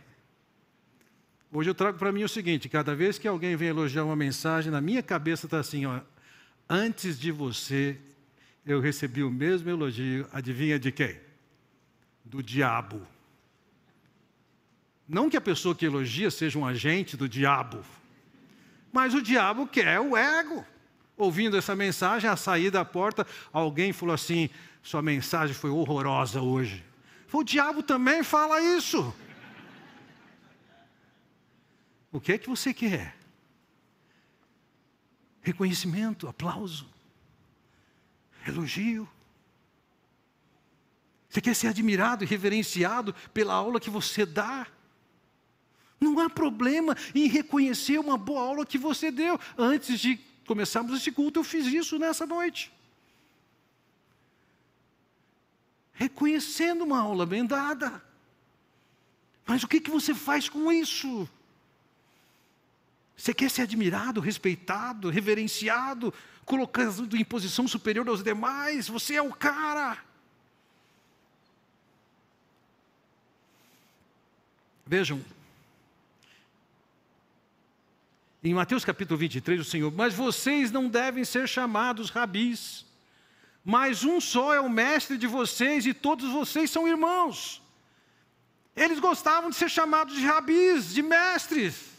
Hoje 1.51 1.67
eu 1.69 1.75
trago 1.75 1.97
para 1.97 2.11
mim 2.11 2.23
o 2.23 2.29
seguinte: 2.29 2.69
cada 2.69 2.95
vez 2.95 3.17
que 3.17 3.27
alguém 3.27 3.55
vem 3.55 3.69
elogiar 3.69 4.05
uma 4.05 4.15
mensagem, 4.15 4.71
na 4.71 4.79
minha 4.79 5.01
cabeça 5.01 5.47
está 5.47 5.59
assim, 5.59 5.85
ó, 5.85 5.99
antes 6.69 7.19
de 7.19 7.31
você, 7.31 7.97
eu 8.65 8.79
recebi 8.79 9.23
o 9.23 9.31
mesmo 9.31 9.69
elogio, 9.69 10.27
adivinha 10.31 10.77
de 10.77 10.91
quem? 10.91 11.17
Do 12.23 12.43
diabo. 12.43 13.01
Não 15.07 15.27
que 15.27 15.37
a 15.37 15.41
pessoa 15.41 15.73
que 15.73 15.87
elogia 15.87 16.29
seja 16.29 16.59
um 16.59 16.65
agente 16.67 17.17
do 17.17 17.27
diabo, 17.27 17.83
mas 18.93 19.15
o 19.15 19.21
diabo 19.21 19.65
quer 19.65 19.99
o 19.99 20.15
ego. 20.15 20.63
Ouvindo 21.17 21.57
essa 21.57 21.75
mensagem, 21.75 22.29
a 22.29 22.37
sair 22.37 22.69
da 22.69 22.85
porta, 22.85 23.25
alguém 23.51 23.91
falou 23.91 24.13
assim: 24.13 24.51
sua 24.83 25.01
mensagem 25.01 25.55
foi 25.55 25.71
horrorosa 25.71 26.41
hoje. 26.41 26.85
O 27.33 27.43
diabo 27.43 27.81
também 27.81 28.21
fala 28.21 28.61
isso. 28.61 29.13
O 32.11 32.19
que 32.19 32.33
é 32.33 32.37
que 32.37 32.49
você 32.49 32.73
quer? 32.73 33.15
Reconhecimento, 35.41 36.27
aplauso, 36.27 36.87
elogio. 38.47 39.07
Você 41.29 41.41
quer 41.41 41.55
ser 41.55 41.67
admirado 41.67 42.23
e 42.23 42.27
reverenciado 42.27 43.13
pela 43.33 43.53
aula 43.53 43.79
que 43.79 43.89
você 43.89 44.25
dá? 44.25 44.67
Não 45.99 46.19
há 46.19 46.29
problema 46.29 46.95
em 47.13 47.27
reconhecer 47.27 47.99
uma 47.99 48.17
boa 48.17 48.41
aula 48.41 48.65
que 48.65 48.77
você 48.77 49.11
deu. 49.11 49.39
Antes 49.57 49.99
de 49.99 50.17
começarmos 50.47 50.99
esse 50.99 51.11
culto, 51.11 51.39
eu 51.39 51.43
fiz 51.43 51.67
isso 51.67 51.99
nessa 51.99 52.25
noite. 52.25 52.71
Reconhecendo 55.93 56.83
uma 56.83 56.99
aula 56.99 57.25
bem 57.25 57.45
dada. 57.45 58.01
Mas 59.45 59.63
o 59.63 59.67
que, 59.67 59.81
que 59.81 59.91
você 59.91 60.15
faz 60.15 60.47
com 60.47 60.71
isso? 60.71 61.29
Você 63.19 63.33
quer 63.33 63.51
ser 63.51 63.63
admirado, 63.63 64.21
respeitado, 64.21 65.09
reverenciado, 65.09 66.13
colocando 66.45 67.17
em 67.17 67.25
posição 67.25 67.67
superior 67.67 68.07
aos 68.07 68.23
demais? 68.23 68.87
Você 68.87 69.15
é 69.15 69.21
o 69.21 69.33
cara. 69.33 69.97
Vejam, 74.87 75.21
em 78.41 78.53
Mateus 78.53 78.85
capítulo 78.85 79.19
23, 79.19 79.59
o 79.59 79.65
Senhor, 79.65 79.91
mas 79.91 80.13
vocês 80.13 80.71
não 80.71 80.87
devem 80.87 81.25
ser 81.25 81.45
chamados 81.45 82.09
rabis, 82.09 82.85
mas 83.65 84.05
um 84.05 84.21
só 84.21 84.53
é 84.53 84.61
o 84.61 84.69
mestre 84.69 85.17
de 85.17 85.27
vocês 85.27 85.85
e 85.85 85.93
todos 85.93 86.31
vocês 86.31 86.71
são 86.71 86.87
irmãos. 86.87 87.61
Eles 88.77 88.97
gostavam 88.97 89.49
de 89.49 89.57
ser 89.57 89.69
chamados 89.69 90.15
de 90.15 90.25
rabis, 90.25 90.93
de 90.93 91.01
mestres. 91.01 91.98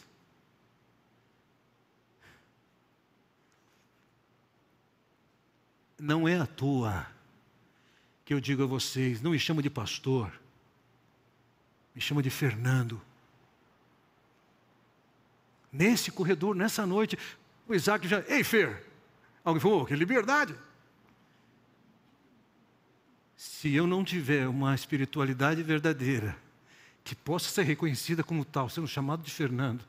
Não 6.01 6.27
é 6.27 6.41
à 6.41 6.47
toa 6.47 7.07
que 8.25 8.33
eu 8.33 8.41
digo 8.41 8.63
a 8.63 8.67
vocês, 8.67 9.21
não 9.21 9.33
me 9.33 9.39
chama 9.39 9.61
de 9.61 9.69
pastor, 9.69 10.33
me 11.95 12.01
chama 12.01 12.23
de 12.23 12.31
Fernando. 12.31 12.99
Nesse 15.71 16.11
corredor, 16.11 16.57
nessa 16.57 16.87
noite, 16.87 17.19
o 17.69 17.75
Isaac 17.75 18.09
já, 18.09 18.21
ei 18.29 18.43
Fer, 18.43 18.83
alguém 19.45 19.61
falou, 19.61 19.83
oh, 19.83 19.85
que 19.85 19.95
liberdade. 19.95 20.55
Se 23.37 23.75
eu 23.75 23.87
não 23.87 24.03
tiver 24.03 24.49
uma 24.49 24.75
espiritualidade 24.75 25.63
verdadeira, 25.63 26.35
que 27.05 27.15
possa 27.15 27.51
ser 27.51 27.65
reconhecida 27.65 28.25
como 28.25 28.43
tal, 28.43 28.71
sendo 28.71 28.89
chamado 28.89 29.23
de 29.23 29.31
Fernando, 29.31 29.85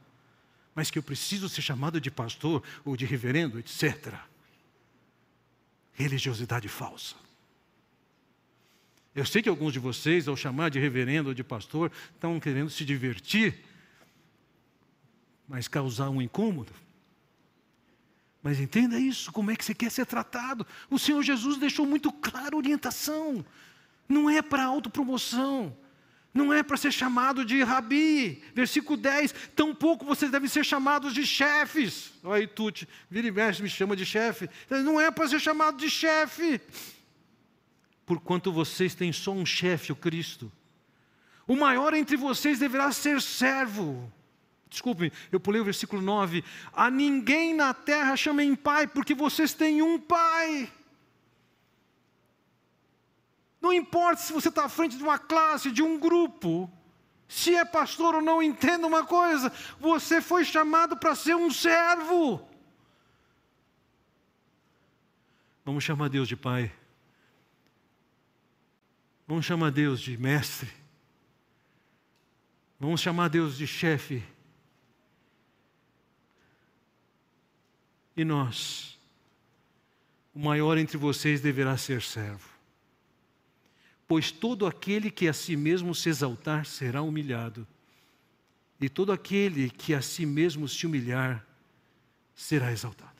mas 0.75 0.91
que 0.91 0.99
eu 0.99 1.03
preciso 1.03 1.47
ser 1.47 1.61
chamado 1.61 2.01
de 2.01 2.11
pastor 2.11 2.61
ou 2.83 2.97
de 2.97 3.05
reverendo, 3.05 3.59
etc 3.59 4.30
religiosidade 5.93 6.67
falsa. 6.67 7.15
Eu 9.13 9.25
sei 9.25 9.41
que 9.41 9.49
alguns 9.49 9.73
de 9.73 9.79
vocês, 9.79 10.27
ao 10.27 10.37
chamar 10.37 10.69
de 10.69 10.79
reverendo 10.79 11.29
ou 11.29 11.35
de 11.35 11.43
pastor, 11.43 11.91
estão 12.13 12.39
querendo 12.39 12.69
se 12.69 12.85
divertir, 12.85 13.59
mas 15.47 15.67
causar 15.67 16.09
um 16.09 16.21
incômodo. 16.21 16.71
Mas 18.41 18.59
entenda 18.59 18.97
isso, 18.97 19.31
como 19.31 19.51
é 19.51 19.55
que 19.55 19.63
você 19.63 19.75
quer 19.75 19.91
ser 19.91 20.05
tratado? 20.05 20.65
O 20.89 20.97
Senhor 20.97 21.21
Jesus 21.21 21.57
deixou 21.57 21.85
muito 21.85 22.11
clara 22.11 22.55
a 22.55 22.57
orientação. 22.57 23.45
Não 24.07 24.29
é 24.29 24.41
para 24.41 24.63
autopromoção. 24.63 25.75
Não 26.33 26.53
é 26.53 26.63
para 26.63 26.77
ser 26.77 26.91
chamado 26.91 27.43
de 27.43 27.61
rabi. 27.61 28.41
Versículo 28.53 28.97
10. 28.97 29.33
Tampouco 29.55 30.05
vocês 30.05 30.31
devem 30.31 30.47
ser 30.47 30.63
chamados 30.63 31.13
de 31.13 31.25
chefes. 31.25 32.13
Olha 32.23 32.41
aí, 32.41 32.47
Tuti, 32.47 32.87
vira 33.09 33.27
e 33.27 33.31
mexe, 33.31 33.61
me 33.61 33.69
chama 33.69 33.95
de 33.95 34.05
chefe. 34.05 34.49
Não 34.69 34.99
é 34.99 35.11
para 35.11 35.27
ser 35.27 35.39
chamado 35.39 35.77
de 35.77 35.89
chefe. 35.89 36.61
Porquanto 38.05 38.51
vocês 38.51 38.95
têm 38.95 39.11
só 39.11 39.31
um 39.31 39.45
chefe, 39.45 39.91
o 39.91 39.95
Cristo. 39.95 40.51
O 41.47 41.55
maior 41.55 41.93
entre 41.93 42.15
vocês 42.15 42.59
deverá 42.59 42.91
ser 42.91 43.21
servo. 43.21 44.11
Desculpe, 44.69 45.11
eu 45.33 45.39
pulei 45.39 45.59
o 45.59 45.65
versículo 45.65 46.01
9. 46.01 46.43
A 46.71 46.89
ninguém 46.89 47.53
na 47.53 47.73
terra 47.73 48.15
chamem 48.15 48.55
pai, 48.55 48.87
porque 48.87 49.13
vocês 49.13 49.53
têm 49.53 49.81
um 49.81 49.99
pai. 49.99 50.71
Não 53.61 53.71
importa 53.71 54.21
se 54.21 54.33
você 54.33 54.49
está 54.49 54.65
à 54.65 54.69
frente 54.69 54.97
de 54.97 55.03
uma 55.03 55.19
classe, 55.19 55.71
de 55.71 55.83
um 55.83 55.99
grupo, 55.99 56.69
se 57.27 57.55
é 57.55 57.63
pastor 57.63 58.15
ou 58.15 58.21
não, 58.21 58.43
entenda 58.43 58.85
uma 58.85 59.05
coisa: 59.05 59.53
você 59.79 60.19
foi 60.19 60.43
chamado 60.43 60.97
para 60.97 61.15
ser 61.15 61.35
um 61.35 61.49
servo. 61.49 62.45
Vamos 65.63 65.83
chamar 65.83 66.09
Deus 66.09 66.27
de 66.27 66.35
pai. 66.35 66.69
Vamos 69.25 69.45
chamar 69.45 69.71
Deus 69.71 70.01
de 70.01 70.17
mestre. 70.17 70.69
Vamos 72.77 72.99
chamar 72.99 73.29
Deus 73.29 73.55
de 73.55 73.65
chefe. 73.65 74.21
E 78.17 78.25
nós, 78.25 78.99
o 80.33 80.39
maior 80.39 80.77
entre 80.77 80.97
vocês 80.97 81.39
deverá 81.39 81.77
ser 81.77 82.01
servo. 82.01 82.50
Pois 84.11 84.29
todo 84.29 84.67
aquele 84.67 85.09
que 85.09 85.29
a 85.29 85.31
si 85.31 85.55
mesmo 85.55 85.95
se 85.95 86.09
exaltar 86.09 86.65
será 86.65 87.01
humilhado, 87.01 87.65
e 88.77 88.89
todo 88.89 89.13
aquele 89.13 89.69
que 89.69 89.93
a 89.93 90.01
si 90.01 90.25
mesmo 90.25 90.67
se 90.67 90.85
humilhar 90.85 91.47
será 92.35 92.73
exaltado. 92.73 93.15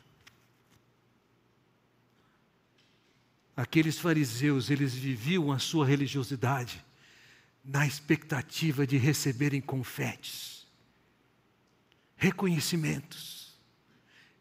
Aqueles 3.56 3.98
fariseus, 3.98 4.68
eles 4.68 4.92
viviam 4.92 5.50
a 5.50 5.58
sua 5.58 5.86
religiosidade 5.86 6.84
na 7.64 7.86
expectativa 7.86 8.86
de 8.86 8.98
receberem 8.98 9.62
confetes, 9.62 10.66
reconhecimentos, 12.18 13.58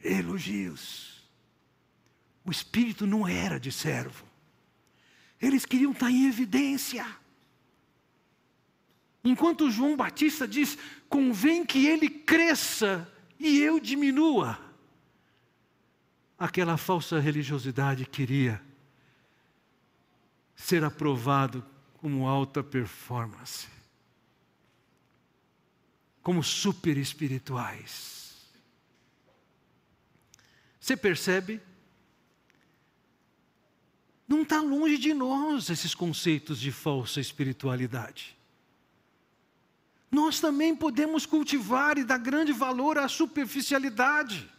elogios. 0.03 1.23
O 2.43 2.51
espírito 2.51 3.07
não 3.07 3.25
era 3.25 3.57
de 3.57 3.71
servo. 3.71 4.30
Eles 5.41 5.65
queriam 5.65 5.91
estar 5.91 6.11
em 6.11 6.27
evidência. 6.27 7.05
Enquanto 9.23 9.71
João 9.71 9.97
Batista 9.97 10.47
diz: 10.47 10.77
convém 11.09 11.65
que 11.65 11.87
ele 11.87 12.09
cresça 12.09 13.11
e 13.39 13.59
eu 13.59 13.79
diminua. 13.79 14.59
Aquela 16.37 16.77
falsa 16.77 17.19
religiosidade 17.19 18.05
queria 18.05 18.61
ser 20.55 20.83
aprovado 20.83 21.65
como 21.97 22.27
alta 22.27 22.63
performance, 22.63 23.67
como 26.23 26.43
super 26.43 26.97
espirituais. 26.97 28.35
Você 30.79 30.97
percebe? 30.97 31.61
Não 34.31 34.43
está 34.43 34.61
longe 34.61 34.97
de 34.97 35.13
nós 35.13 35.69
esses 35.69 35.93
conceitos 35.93 36.57
de 36.57 36.71
falsa 36.71 37.19
espiritualidade. 37.19 38.33
Nós 40.09 40.39
também 40.39 40.73
podemos 40.73 41.25
cultivar 41.25 41.97
e 41.97 42.05
dar 42.05 42.17
grande 42.17 42.53
valor 42.53 42.97
à 42.97 43.09
superficialidade. 43.09 44.49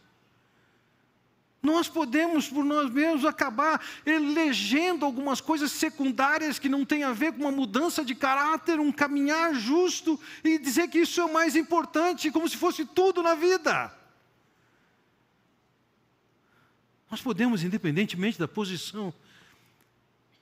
Nós 1.63 1.89
podemos, 1.89 2.51
por 2.51 2.67
nós 2.67 2.91
mesmos, 2.91 3.25
acabar 3.25 3.83
elegendo 4.05 5.07
algumas 5.07 5.41
coisas 5.41 5.73
secundárias 5.73 6.59
que 6.59 6.69
não 6.69 6.85
têm 6.85 7.05
a 7.05 7.15
ver 7.15 7.33
com 7.33 7.39
uma 7.39 7.51
mudança 7.51 8.05
de 8.05 8.15
caráter, 8.15 8.79
um 8.79 8.93
caminhar 8.93 9.55
justo, 9.55 10.21
e 10.45 10.59
dizer 10.59 10.89
que 10.89 10.99
isso 10.99 11.19
é 11.19 11.25
o 11.25 11.33
mais 11.33 11.57
importante, 11.57 12.31
como 12.31 12.47
se 12.47 12.59
fosse 12.59 12.85
tudo 12.85 13.23
na 13.23 13.35
vida. 13.35 13.91
Nós 17.11 17.23
podemos, 17.23 17.63
independentemente 17.65 18.39
da 18.39 18.47
posição, 18.47 19.15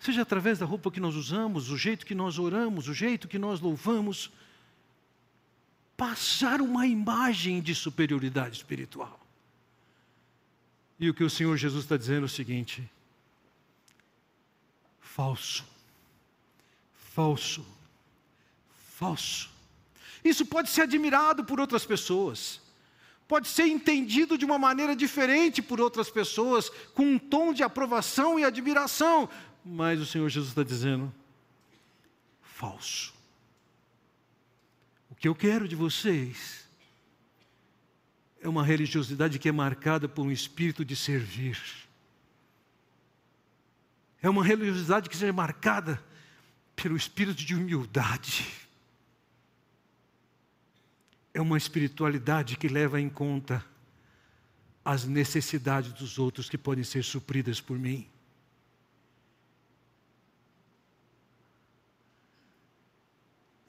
seja 0.00 0.22
através 0.22 0.58
da 0.58 0.66
roupa 0.66 0.90
que 0.90 0.98
nós 0.98 1.14
usamos, 1.14 1.70
o 1.70 1.76
jeito 1.76 2.06
que 2.06 2.14
nós 2.14 2.38
oramos, 2.38 2.88
o 2.88 2.94
jeito 2.94 3.28
que 3.28 3.38
nós 3.38 3.60
louvamos, 3.60 4.30
passar 5.96 6.62
uma 6.62 6.86
imagem 6.86 7.60
de 7.60 7.74
superioridade 7.74 8.56
espiritual. 8.56 9.20
E 10.98 11.08
o 11.10 11.14
que 11.14 11.22
o 11.22 11.30
Senhor 11.30 11.56
Jesus 11.56 11.84
está 11.84 11.98
dizendo 11.98 12.22
é 12.22 12.26
o 12.26 12.28
seguinte: 12.28 12.82
falso, 15.00 15.64
falso, 16.94 17.64
falso. 18.96 19.50
Isso 20.24 20.46
pode 20.46 20.70
ser 20.70 20.82
admirado 20.82 21.44
por 21.44 21.60
outras 21.60 21.84
pessoas. 21.84 22.60
Pode 23.28 23.46
ser 23.46 23.66
entendido 23.66 24.36
de 24.36 24.44
uma 24.44 24.58
maneira 24.58 24.96
diferente 24.96 25.62
por 25.62 25.80
outras 25.80 26.10
pessoas, 26.10 26.68
com 26.94 27.04
um 27.04 27.18
tom 27.18 27.52
de 27.52 27.62
aprovação 27.62 28.38
e 28.38 28.44
admiração, 28.44 29.28
mas 29.64 30.00
o 30.00 30.06
Senhor 30.06 30.28
Jesus 30.28 30.50
está 30.50 30.62
dizendo: 30.62 31.12
falso. 32.42 33.14
O 35.10 35.14
que 35.14 35.28
eu 35.28 35.34
quero 35.34 35.68
de 35.68 35.76
vocês 35.76 36.68
é 38.40 38.48
uma 38.48 38.64
religiosidade 38.64 39.38
que 39.38 39.48
é 39.48 39.52
marcada 39.52 40.08
por 40.08 40.24
um 40.24 40.30
espírito 40.30 40.84
de 40.84 40.96
servir. 40.96 41.60
É 44.22 44.28
uma 44.28 44.44
religiosidade 44.44 45.08
que 45.08 45.16
seja 45.16 45.32
marcada 45.32 46.02
pelo 46.74 46.96
espírito 46.96 47.44
de 47.44 47.54
humildade 47.54 48.60
é 51.32 51.40
uma 51.40 51.56
espiritualidade 51.56 52.56
que 52.56 52.68
leva 52.68 53.00
em 53.00 53.08
conta 53.08 53.64
as 54.84 55.04
necessidades 55.04 55.92
dos 55.92 56.18
outros 56.18 56.48
que 56.48 56.58
podem 56.58 56.84
ser 56.84 57.04
supridas 57.04 57.60
por 57.60 57.78
mim. 57.78 58.06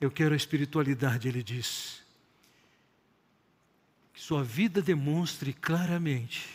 Eu 0.02 0.10
quero 0.10 0.34
a 0.34 0.38
espiritualidade, 0.38 1.28
ele 1.28 1.44
diz, 1.44 2.02
que 4.12 4.20
sua 4.20 4.44
vida 4.44 4.82
demonstre 4.82 5.54
claramente 5.54 6.50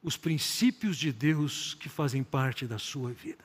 os 0.00 0.16
princípios 0.16 0.96
de 0.96 1.10
Deus 1.10 1.74
que 1.74 1.88
fazem 1.88 2.22
parte 2.22 2.64
da 2.64 2.78
sua 2.78 3.10
vida. 3.10 3.42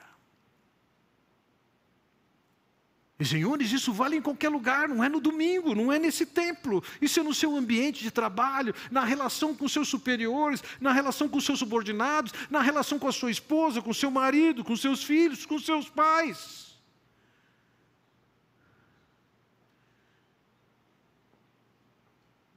E, 3.18 3.24
senhores, 3.24 3.72
isso 3.72 3.92
vale 3.92 4.16
em 4.16 4.22
qualquer 4.22 4.48
lugar, 4.48 4.88
não 4.88 5.02
é 5.02 5.08
no 5.08 5.20
domingo, 5.20 5.74
não 5.74 5.92
é 5.92 5.98
nesse 5.98 6.24
templo. 6.24 6.82
Isso 7.02 7.18
é 7.18 7.22
no 7.22 7.34
seu 7.34 7.56
ambiente 7.56 8.00
de 8.00 8.12
trabalho, 8.12 8.72
na 8.92 9.04
relação 9.04 9.56
com 9.56 9.68
seus 9.68 9.88
superiores, 9.88 10.62
na 10.80 10.92
relação 10.92 11.28
com 11.28 11.40
seus 11.40 11.58
subordinados, 11.58 12.32
na 12.48 12.62
relação 12.62 12.96
com 12.98 13.08
a 13.08 13.12
sua 13.12 13.30
esposa, 13.30 13.82
com 13.82 13.92
seu 13.92 14.10
marido, 14.10 14.62
com 14.62 14.76
seus 14.76 15.02
filhos, 15.02 15.44
com 15.44 15.58
seus 15.58 15.88
pais. 15.88 16.69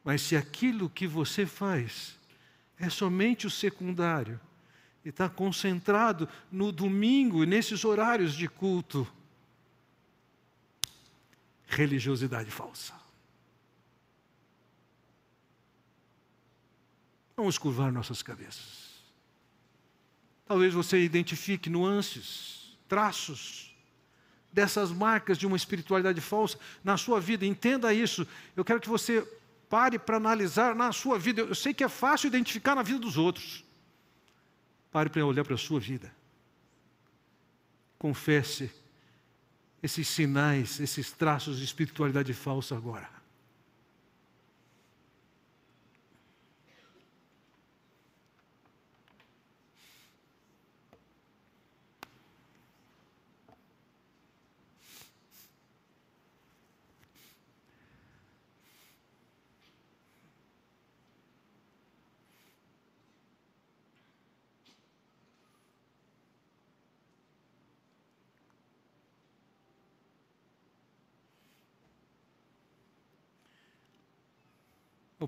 Mas 0.03 0.21
se 0.21 0.35
aquilo 0.35 0.89
que 0.89 1.07
você 1.07 1.45
faz 1.45 2.17
é 2.77 2.89
somente 2.89 3.47
o 3.47 3.49
secundário, 3.49 4.39
e 5.05 5.09
está 5.09 5.27
concentrado 5.27 6.29
no 6.51 6.71
domingo 6.71 7.43
e 7.43 7.47
nesses 7.47 7.83
horários 7.83 8.33
de 8.33 8.47
culto, 8.47 9.07
religiosidade 11.67 12.49
falsa. 12.49 12.93
Vamos 17.35 17.57
curvar 17.57 17.91
nossas 17.91 18.21
cabeças. 18.21 18.93
Talvez 20.45 20.73
você 20.73 21.03
identifique 21.03 21.69
nuances, 21.69 22.77
traços 22.87 23.75
dessas 24.51 24.91
marcas 24.91 25.37
de 25.37 25.47
uma 25.47 25.57
espiritualidade 25.57 26.21
falsa 26.21 26.59
na 26.83 26.95
sua 26.95 27.19
vida. 27.19 27.45
Entenda 27.45 27.93
isso. 27.93 28.27
Eu 28.55 28.63
quero 28.63 28.79
que 28.79 28.87
você 28.87 29.27
pare 29.73 29.97
para 29.97 30.17
analisar 30.17 30.75
na 30.75 30.91
sua 30.91 31.17
vida. 31.17 31.41
Eu 31.41 31.55
sei 31.55 31.73
que 31.73 31.83
é 31.83 31.89
fácil 31.89 32.27
identificar 32.27 32.75
na 32.75 32.83
vida 32.83 32.99
dos 32.99 33.17
outros. 33.17 33.65
Pare 34.91 35.09
para 35.09 35.25
olhar 35.25 35.43
para 35.43 35.55
a 35.55 35.57
sua 35.57 35.79
vida. 35.79 36.13
confesse 37.97 38.69
esses 39.81 40.07
sinais, 40.07 40.79
esses 40.79 41.11
traços 41.11 41.57
de 41.57 41.65
espiritualidade 41.65 42.31
falsa 42.35 42.77
agora. 42.77 43.09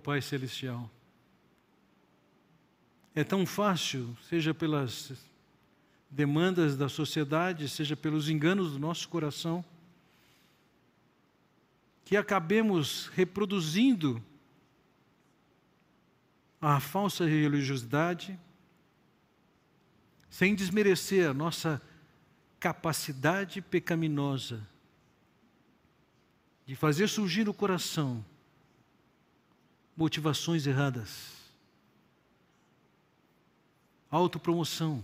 Pai 0.05 0.21
Celestial. 0.21 0.87
É 3.15 3.23
tão 3.23 3.43
fácil, 3.43 4.15
seja 4.29 4.53
pelas 4.53 5.11
demandas 6.11 6.77
da 6.77 6.87
sociedade, 6.87 7.67
seja 7.67 7.95
pelos 7.95 8.29
enganos 8.29 8.73
do 8.73 8.77
nosso 8.77 9.09
coração, 9.09 9.65
que 12.03 12.15
acabemos 12.15 13.07
reproduzindo 13.15 14.23
a 16.61 16.79
falsa 16.79 17.25
religiosidade, 17.25 18.39
sem 20.29 20.53
desmerecer 20.53 21.27
a 21.27 21.33
nossa 21.33 21.81
capacidade 22.59 23.59
pecaminosa 23.59 24.61
de 26.63 26.75
fazer 26.75 27.07
surgir 27.07 27.43
no 27.43 27.55
coração 27.55 28.23
motivações 29.95 30.67
erradas, 30.67 31.33
autopromoção, 34.09 35.03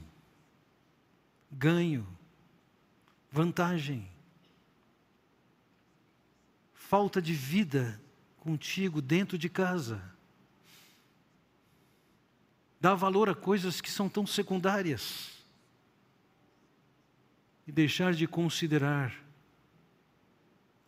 ganho, 1.51 2.07
vantagem, 3.31 4.07
falta 6.73 7.21
de 7.21 7.33
vida 7.33 8.01
contigo 8.37 9.01
dentro 9.01 9.37
de 9.37 9.47
casa. 9.47 10.01
Dá 12.81 12.95
valor 12.95 13.29
a 13.29 13.35
coisas 13.35 13.79
que 13.79 13.89
são 13.91 14.09
tão 14.09 14.25
secundárias. 14.25 15.29
E 17.67 17.71
deixar 17.71 18.13
de 18.13 18.27
considerar 18.27 19.15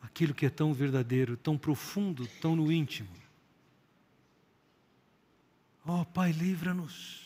aquilo 0.02 0.34
que 0.34 0.46
é 0.46 0.50
tão 0.50 0.74
verdadeiro, 0.74 1.38
tão 1.38 1.58
profundo, 1.58 2.28
tão 2.42 2.56
no 2.56 2.72
íntimo. 2.72 3.23
Oh, 5.86 6.06
Pai, 6.06 6.32
livra-nos. 6.32 7.24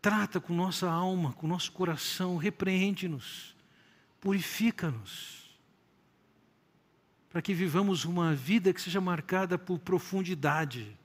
Trata 0.00 0.40
com 0.40 0.52
nossa 0.52 0.90
alma, 0.90 1.32
com 1.32 1.46
nosso 1.46 1.70
coração, 1.72 2.36
repreende-nos, 2.36 3.54
purifica-nos, 4.20 5.50
para 7.30 7.42
que 7.42 7.52
vivamos 7.52 8.04
uma 8.04 8.34
vida 8.34 8.72
que 8.72 8.80
seja 8.80 9.00
marcada 9.00 9.58
por 9.58 9.78
profundidade, 9.78 10.96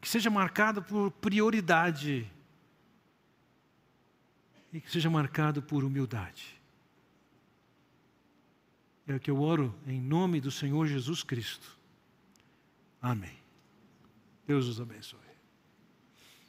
que 0.00 0.08
seja 0.08 0.30
marcada 0.30 0.82
por 0.82 1.10
prioridade 1.12 2.30
e 4.72 4.80
que 4.80 4.90
seja 4.90 5.08
marcado 5.08 5.62
por 5.62 5.84
humildade. 5.84 6.53
É 9.06 9.14
o 9.14 9.20
que 9.20 9.30
eu 9.30 9.40
oro 9.40 9.74
em 9.86 10.00
nome 10.00 10.40
do 10.40 10.50
Senhor 10.50 10.86
Jesus 10.86 11.22
Cristo. 11.22 11.78
Amém. 13.00 13.38
Deus 14.46 14.66
os 14.66 14.80
abençoe. 14.80 15.23